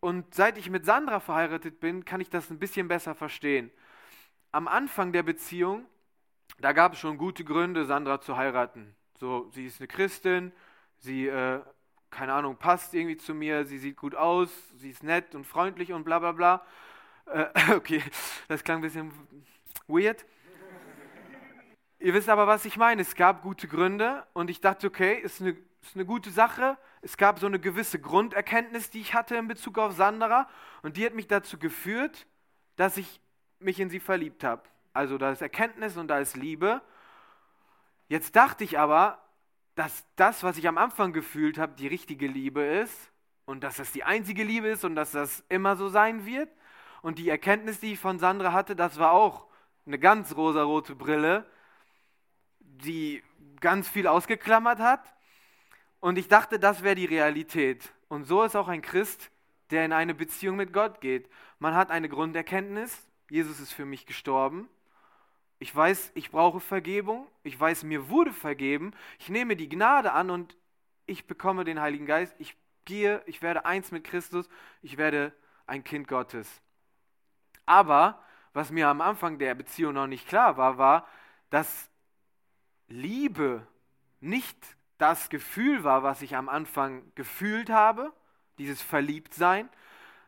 [0.00, 3.70] Und seit ich mit Sandra verheiratet bin, kann ich das ein bisschen besser verstehen.
[4.50, 5.86] Am Anfang der Beziehung,
[6.58, 8.94] da gab es schon gute Gründe, Sandra zu heiraten.
[9.18, 10.52] So, sie ist eine Christin,
[10.98, 11.60] sie, äh,
[12.10, 15.92] keine Ahnung, passt irgendwie zu mir, sie sieht gut aus, sie ist nett und freundlich
[15.92, 16.66] und bla bla bla.
[17.26, 18.02] Äh, okay,
[18.48, 19.12] das klang ein bisschen
[19.86, 20.24] weird.
[22.00, 23.02] Ihr wisst aber, was ich meine.
[23.02, 26.78] Es gab gute Gründe und ich dachte, okay, ist eine, ist eine gute Sache.
[27.02, 30.48] Es gab so eine gewisse Grunderkenntnis, die ich hatte in Bezug auf Sandra
[30.82, 32.26] und die hat mich dazu geführt,
[32.76, 33.20] dass ich
[33.58, 34.62] mich in sie verliebt habe.
[34.92, 36.80] Also da ist Erkenntnis und da ist Liebe.
[38.08, 39.18] Jetzt dachte ich aber,
[39.74, 43.12] dass das, was ich am Anfang gefühlt habe, die richtige Liebe ist
[43.44, 46.48] und dass das die einzige Liebe ist und dass das immer so sein wird.
[47.02, 49.46] Und die Erkenntnis, die ich von Sandra hatte, das war auch
[49.86, 51.46] eine ganz rosarote Brille,
[52.78, 53.22] die
[53.60, 55.14] ganz viel ausgeklammert hat.
[56.00, 57.92] Und ich dachte, das wäre die Realität.
[58.08, 59.30] Und so ist auch ein Christ,
[59.70, 61.28] der in eine Beziehung mit Gott geht.
[61.58, 64.68] Man hat eine Grunderkenntnis, Jesus ist für mich gestorben.
[65.58, 67.26] Ich weiß, ich brauche Vergebung.
[67.42, 68.92] Ich weiß, mir wurde vergeben.
[69.18, 70.56] Ich nehme die Gnade an und
[71.06, 72.34] ich bekomme den Heiligen Geist.
[72.38, 74.48] Ich gehe, ich werde eins mit Christus.
[74.82, 75.32] Ich werde
[75.66, 76.62] ein Kind Gottes.
[77.66, 78.22] Aber
[78.54, 81.06] was mir am Anfang der Beziehung noch nicht klar war, war,
[81.50, 81.90] dass
[82.88, 83.66] Liebe
[84.20, 84.56] nicht
[84.98, 88.12] das Gefühl war, was ich am Anfang gefühlt habe,
[88.58, 89.68] dieses Verliebtsein,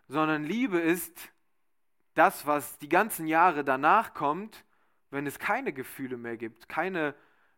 [0.09, 1.33] sondern Liebe ist
[2.15, 4.65] das, was die ganzen Jahre danach kommt,
[5.11, 7.15] wenn es keine Gefühle mehr gibt, keine,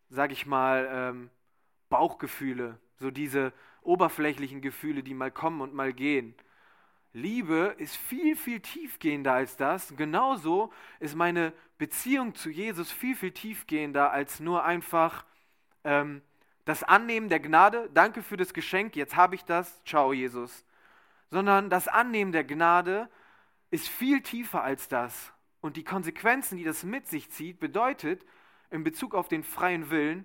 [0.09, 1.31] sag ich mal, ähm,
[1.91, 6.35] Bauchgefühle, so diese oberflächlichen Gefühle, die mal kommen und mal gehen.
[7.13, 9.95] Liebe ist viel, viel tiefgehender als das.
[9.97, 15.25] Genauso ist meine Beziehung zu Jesus viel, viel tiefgehender als nur einfach
[15.85, 16.23] ähm,
[16.65, 17.91] das Annehmen der Gnade.
[17.93, 19.83] Danke für das Geschenk, jetzt habe ich das.
[19.85, 20.65] Ciao, Jesus.
[21.31, 23.09] Sondern das Annehmen der Gnade
[23.71, 25.33] ist viel tiefer als das.
[25.61, 28.25] Und die Konsequenzen, die das mit sich zieht, bedeutet
[28.71, 30.25] in Bezug auf den freien Willen,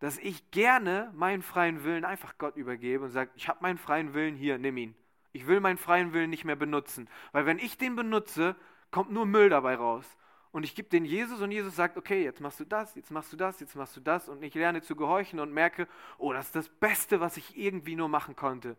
[0.00, 4.14] dass ich gerne meinen freien Willen einfach Gott übergebe und sage, ich habe meinen freien
[4.14, 4.94] Willen hier, nimm ihn.
[5.32, 7.08] Ich will meinen freien Willen nicht mehr benutzen.
[7.32, 8.56] Weil wenn ich den benutze,
[8.90, 10.06] kommt nur Müll dabei raus.
[10.52, 13.32] Und ich gebe den Jesus und Jesus sagt, okay, jetzt machst du das, jetzt machst
[13.32, 14.28] du das, jetzt machst du das.
[14.28, 15.86] Und ich lerne zu gehorchen und merke,
[16.18, 18.76] oh, das ist das Beste, was ich irgendwie nur machen konnte.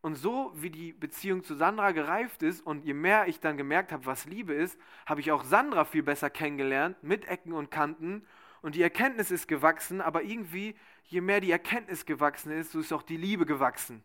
[0.00, 3.90] Und so wie die Beziehung zu Sandra gereift ist und je mehr ich dann gemerkt
[3.90, 8.24] habe, was Liebe ist, habe ich auch Sandra viel besser kennengelernt, mit Ecken und Kanten.
[8.62, 12.92] Und die Erkenntnis ist gewachsen, aber irgendwie, je mehr die Erkenntnis gewachsen ist, so ist
[12.92, 14.04] auch die Liebe gewachsen.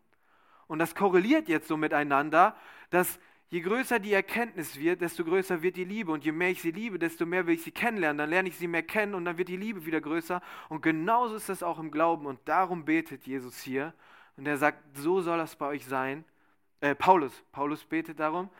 [0.66, 2.56] Und das korreliert jetzt so miteinander,
[2.90, 6.10] dass je größer die Erkenntnis wird, desto größer wird die Liebe.
[6.12, 8.18] Und je mehr ich sie liebe, desto mehr will ich sie kennenlernen.
[8.18, 10.40] Dann lerne ich sie mehr kennen und dann wird die Liebe wieder größer.
[10.68, 12.26] Und genauso ist das auch im Glauben.
[12.26, 13.94] Und darum betet Jesus hier.
[14.36, 16.24] Und er sagt, so soll das bei euch sein.
[16.80, 18.50] Äh, Paulus, Paulus betet darum,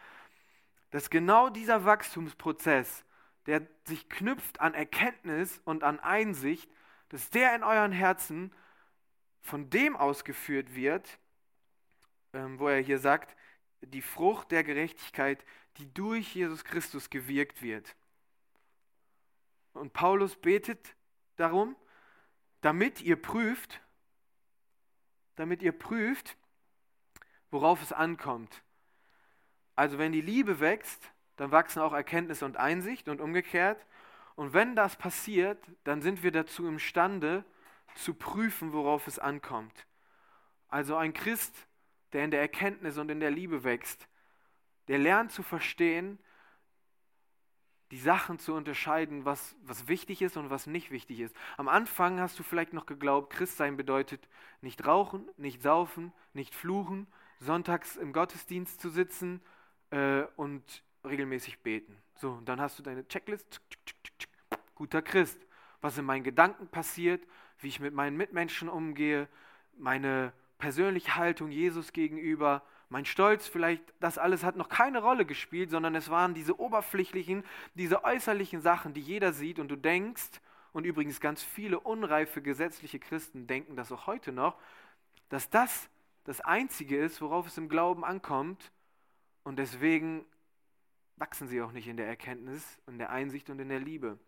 [0.91, 3.05] dass genau dieser Wachstumsprozess,
[3.47, 6.71] der sich knüpft an Erkenntnis und an Einsicht,
[7.09, 8.53] dass der in euren Herzen
[9.43, 11.19] von dem ausgeführt wird,
[12.35, 13.37] wo er hier sagt,
[13.81, 15.45] die Frucht der Gerechtigkeit,
[15.77, 17.95] die durch Jesus Christus gewirkt wird.
[19.73, 20.95] Und Paulus betet
[21.37, 21.77] darum,
[22.61, 23.81] damit ihr prüft,
[25.37, 26.37] damit ihr prüft,
[27.51, 28.63] worauf es ankommt.
[29.75, 33.85] Also wenn die Liebe wächst, dann wachsen auch Erkenntnis und Einsicht und umgekehrt.
[34.37, 37.45] Und wenn das passiert, dann sind wir dazu imstande
[37.97, 39.87] zu prüfen, worauf es ankommt.
[40.69, 41.55] Also ein Christ
[42.15, 44.09] der in der Erkenntnis und in der Liebe wächst,
[44.89, 46.19] der lernt zu verstehen,
[47.91, 51.37] die Sachen zu unterscheiden, was, was wichtig ist und was nicht wichtig ist.
[51.57, 54.29] Am Anfang hast du vielleicht noch geglaubt, Christsein bedeutet
[54.63, 57.07] nicht rauchen, nicht saufen, nicht fluchen,
[57.41, 59.41] sonntags im Gottesdienst zu sitzen
[59.91, 61.97] äh, und regelmäßig beten.
[62.15, 63.61] So, und dann hast du deine Checklist.
[64.75, 65.39] Guter Christ.
[65.81, 67.27] Was in meinen Gedanken passiert,
[67.59, 69.29] wie ich mit meinen Mitmenschen umgehe,
[69.77, 75.71] meine persönliche Haltung Jesus gegenüber, mein Stolz vielleicht, das alles hat noch keine Rolle gespielt,
[75.71, 77.45] sondern es waren diese oberflächlichen,
[77.75, 80.41] diese äußerlichen Sachen, die jeder sieht und du denkst,
[80.73, 84.59] und übrigens ganz viele unreife gesetzliche Christen denken das auch heute noch,
[85.29, 85.89] dass das
[86.25, 88.73] das Einzige ist, worauf es im Glauben ankommt.
[89.45, 90.25] Und deswegen
[91.17, 94.19] wachsen sie auch nicht in der Erkenntnis, in der Einsicht und in der Liebe.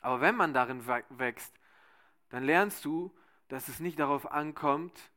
[0.00, 1.54] Aber wenn man darin wächst,
[2.30, 3.14] dann lernst du,
[3.48, 5.10] dass es nicht darauf ankommt,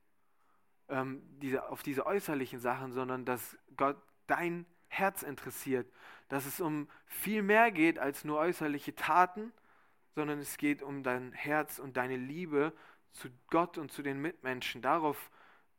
[0.89, 5.91] ähm, diese, auf diese äußerlichen Sachen, sondern dass Gott dein Herz interessiert,
[6.29, 9.51] dass es um viel mehr geht als nur äußerliche Taten,
[10.15, 12.73] sondern es geht um dein Herz und deine Liebe
[13.11, 14.81] zu Gott und zu den Mitmenschen.
[14.81, 15.29] Darauf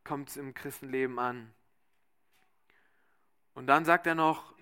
[0.04, 1.52] kommt es im Christenleben an.
[3.54, 4.54] Und dann sagt er noch,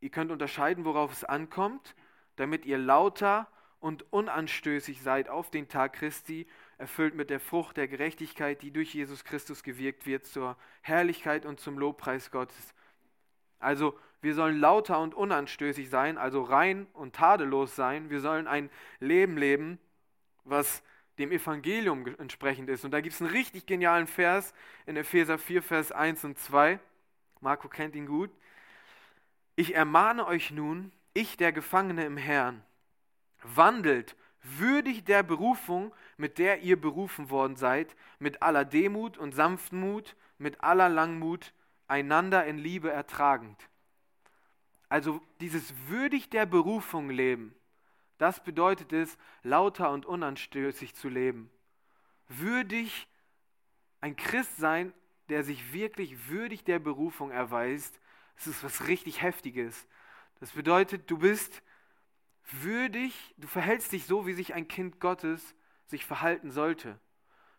[0.00, 1.94] ihr könnt unterscheiden, worauf es ankommt,
[2.36, 3.48] damit ihr lauter
[3.80, 6.46] und unanstößig seid auf den Tag Christi,
[6.80, 11.60] erfüllt mit der Frucht der Gerechtigkeit, die durch Jesus Christus gewirkt wird, zur Herrlichkeit und
[11.60, 12.74] zum Lobpreis Gottes.
[13.58, 18.08] Also wir sollen lauter und unanstößig sein, also rein und tadellos sein.
[18.08, 19.78] Wir sollen ein Leben leben,
[20.44, 20.82] was
[21.18, 22.84] dem Evangelium entsprechend ist.
[22.84, 24.54] Und da gibt es einen richtig genialen Vers
[24.86, 26.80] in Epheser 4, Vers 1 und 2.
[27.40, 28.30] Marco kennt ihn gut.
[29.54, 32.62] Ich ermahne euch nun, ich der Gefangene im Herrn,
[33.42, 40.16] wandelt würdig der Berufung, mit der ihr berufen worden seid, mit aller Demut und Sanftmut,
[40.38, 41.52] mit aller Langmut,
[41.86, 43.68] einander in Liebe ertragend.
[44.88, 47.54] Also dieses würdig der Berufung leben,
[48.18, 51.50] das bedeutet es, lauter und unanstößig zu leben.
[52.28, 53.08] Würdig
[54.00, 54.92] ein Christ sein,
[55.28, 58.00] der sich wirklich würdig der Berufung erweist,
[58.36, 59.86] das ist was richtig Heftiges.
[60.40, 61.62] Das bedeutet, du bist
[62.62, 65.54] würdig, du verhältst dich so, wie sich ein Kind Gottes
[65.86, 66.98] sich verhalten sollte.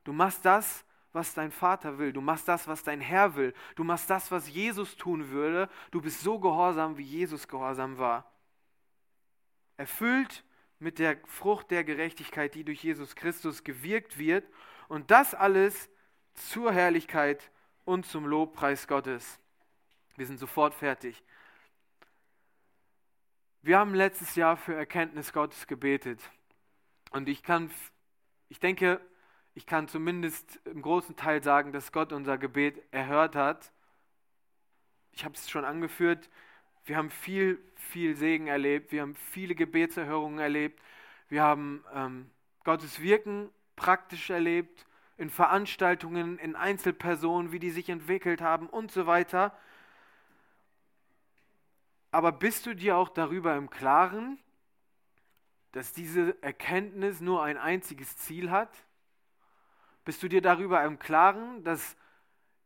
[0.03, 2.13] Du machst das, was dein Vater will.
[2.13, 3.53] Du machst das, was dein Herr will.
[3.75, 5.69] Du machst das, was Jesus tun würde.
[5.91, 8.31] Du bist so gehorsam, wie Jesus gehorsam war.
[9.77, 10.43] Erfüllt
[10.79, 14.49] mit der Frucht der Gerechtigkeit, die durch Jesus Christus gewirkt wird.
[14.87, 15.89] Und das alles
[16.33, 17.51] zur Herrlichkeit
[17.85, 19.39] und zum Lobpreis Gottes.
[20.15, 21.23] Wir sind sofort fertig.
[23.63, 26.19] Wir haben letztes Jahr für Erkenntnis Gottes gebetet.
[27.11, 27.69] Und ich kann,
[28.49, 28.99] ich denke,
[29.53, 33.71] ich kann zumindest im großen Teil sagen, dass Gott unser Gebet erhört hat.
[35.11, 36.27] Ich habe es schon angeführt.
[36.85, 38.91] Wir haben viel, viel Segen erlebt.
[38.91, 40.81] Wir haben viele Gebetserhörungen erlebt.
[41.29, 42.31] Wir haben ähm,
[42.63, 44.87] Gottes Wirken praktisch erlebt,
[45.17, 49.55] in Veranstaltungen, in Einzelpersonen, wie die sich entwickelt haben und so weiter.
[52.11, 54.37] Aber bist du dir auch darüber im Klaren,
[55.71, 58.85] dass diese Erkenntnis nur ein einziges Ziel hat?
[60.03, 61.95] Bist du dir darüber im Klaren, dass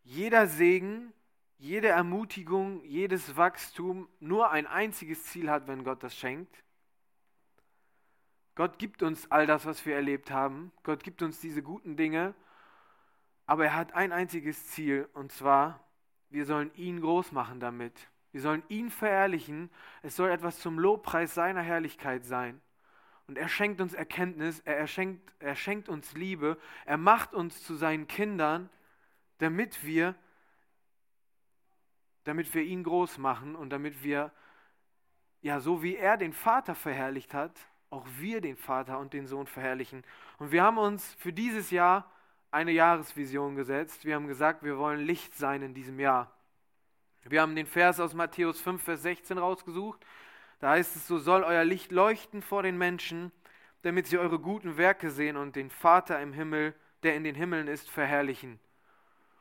[0.03, 1.13] jeder Segen,
[1.57, 6.63] jede Ermutigung, jedes Wachstum nur ein einziges Ziel hat, wenn Gott das schenkt?
[8.55, 10.71] Gott gibt uns all das, was wir erlebt haben.
[10.83, 12.33] Gott gibt uns diese guten Dinge.
[13.45, 15.79] Aber er hat ein einziges Ziel, und zwar,
[16.29, 18.09] wir sollen ihn groß machen damit.
[18.36, 19.69] Wir sollen ihn verherrlichen.
[20.01, 22.59] Es soll etwas zum Lobpreis seiner Herrlichkeit sein.
[23.27, 27.75] Und er schenkt uns Erkenntnis, er schenkt, er schenkt uns Liebe, er macht uns zu
[27.75, 28.69] seinen Kindern,
[29.38, 30.15] damit wir,
[32.25, 34.33] damit wir ihn groß machen und damit wir,
[35.39, 37.57] ja, so wie er den Vater verherrlicht hat,
[37.89, 40.03] auch wir den Vater und den Sohn verherrlichen.
[40.39, 42.11] Und wir haben uns für dieses Jahr
[42.51, 44.03] eine Jahresvision gesetzt.
[44.03, 46.34] Wir haben gesagt, wir wollen Licht sein in diesem Jahr.
[47.28, 49.99] Wir haben den Vers aus Matthäus 5, Vers 16 rausgesucht.
[50.59, 53.32] Da heißt es, so soll euer Licht leuchten vor den Menschen,
[53.82, 57.67] damit sie eure guten Werke sehen und den Vater im Himmel, der in den Himmeln
[57.67, 58.59] ist, verherrlichen.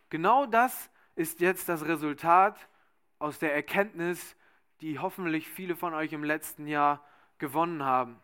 [0.08, 2.56] Genau das ist jetzt das Resultat
[3.18, 4.34] aus der Erkenntnis,
[4.80, 7.04] die hoffentlich viele von euch im letzten Jahr
[7.36, 8.18] gewonnen haben.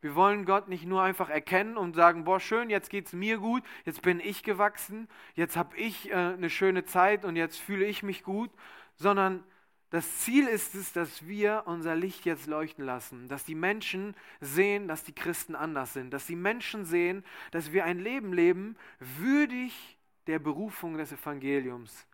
[0.00, 3.38] Wir wollen Gott nicht nur einfach erkennen und sagen, boah, schön, jetzt geht es mir
[3.38, 7.86] gut, jetzt bin ich gewachsen, jetzt habe ich äh, eine schöne Zeit und jetzt fühle
[7.86, 8.50] ich mich gut,
[8.96, 9.44] sondern
[9.90, 14.88] das Ziel ist es, dass wir unser Licht jetzt leuchten lassen, dass die Menschen sehen,
[14.88, 19.96] dass die Christen anders sind, dass die Menschen sehen, dass wir ein Leben leben würdig
[20.26, 22.06] der Berufung des Evangeliums.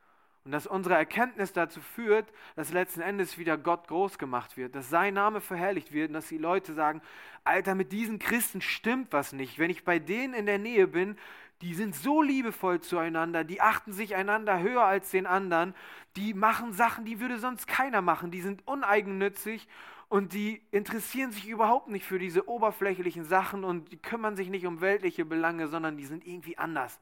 [0.45, 4.91] Und dass unsere Erkenntnis dazu führt, dass letzten Endes wieder Gott groß gemacht wird, dass
[4.91, 7.01] sein Name verherrlicht wird und dass die Leute sagen,
[7.45, 9.59] Alter, mit diesen Christen stimmt was nicht.
[9.59, 11.17] Wenn ich bei denen in der Nähe bin,
[11.63, 15.75] die sind so liebevoll zueinander, die achten sich einander höher als den anderen,
[16.17, 19.69] die machen Sachen, die würde sonst keiner machen, die sind uneigennützig
[20.09, 24.67] und die interessieren sich überhaupt nicht für diese oberflächlichen Sachen und die kümmern sich nicht
[24.67, 26.99] um weltliche Belange, sondern die sind irgendwie anders.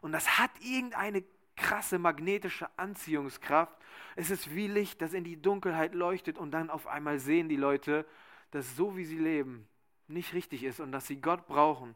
[0.00, 1.24] Und das hat irgendeine
[1.56, 3.76] krasse magnetische Anziehungskraft.
[4.14, 7.56] Es ist wie Licht, das in die Dunkelheit leuchtet und dann auf einmal sehen die
[7.56, 8.06] Leute,
[8.50, 9.66] dass so wie sie leben
[10.08, 11.94] nicht richtig ist und dass sie Gott brauchen.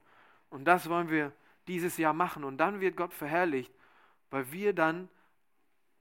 [0.51, 1.33] Und das wollen wir
[1.69, 2.45] dieses Jahr machen.
[2.45, 3.73] Und dann wird Gott verherrlicht,
[4.31, 5.09] weil wir dann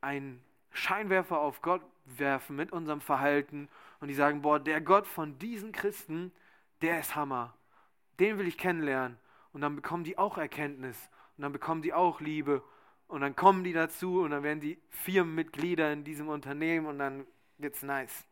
[0.01, 5.39] einen Scheinwerfer auf Gott werfen mit unserem Verhalten und die sagen, boah, der Gott von
[5.39, 6.32] diesen Christen,
[6.82, 7.55] der ist Hammer.
[8.20, 9.18] Den will ich kennenlernen.
[9.51, 12.61] Und dann bekommen die auch Erkenntnis und dann bekommen die auch Liebe
[13.07, 17.26] und dann kommen die dazu und dann werden die Firmenmitglieder in diesem Unternehmen und dann
[17.57, 18.26] wird's nice.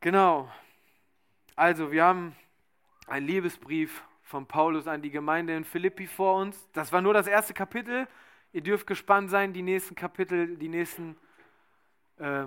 [0.00, 0.50] Genau.
[1.56, 2.36] Also, wir haben
[3.08, 6.68] einen Liebesbrief von Paulus an die Gemeinde in Philippi vor uns.
[6.72, 8.06] Das war nur das erste Kapitel.
[8.52, 11.16] Ihr dürft gespannt sein, die nächsten Kapitel, die nächsten
[12.18, 12.44] äh,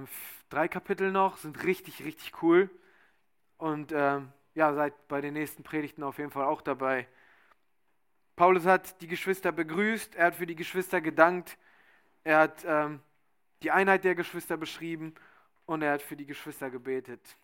[0.49, 2.69] drei Kapitel noch sind richtig, richtig cool.
[3.57, 4.21] Und äh,
[4.53, 7.07] ja, seid bei den nächsten Predigten auf jeden Fall auch dabei.
[8.35, 11.57] Paulus hat die Geschwister begrüßt, er hat für die Geschwister gedankt,
[12.23, 13.01] er hat ähm,
[13.63, 15.15] die Einheit der Geschwister beschrieben
[15.65, 17.37] und er hat für die Geschwister gebetet.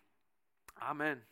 [0.76, 1.24] Amen.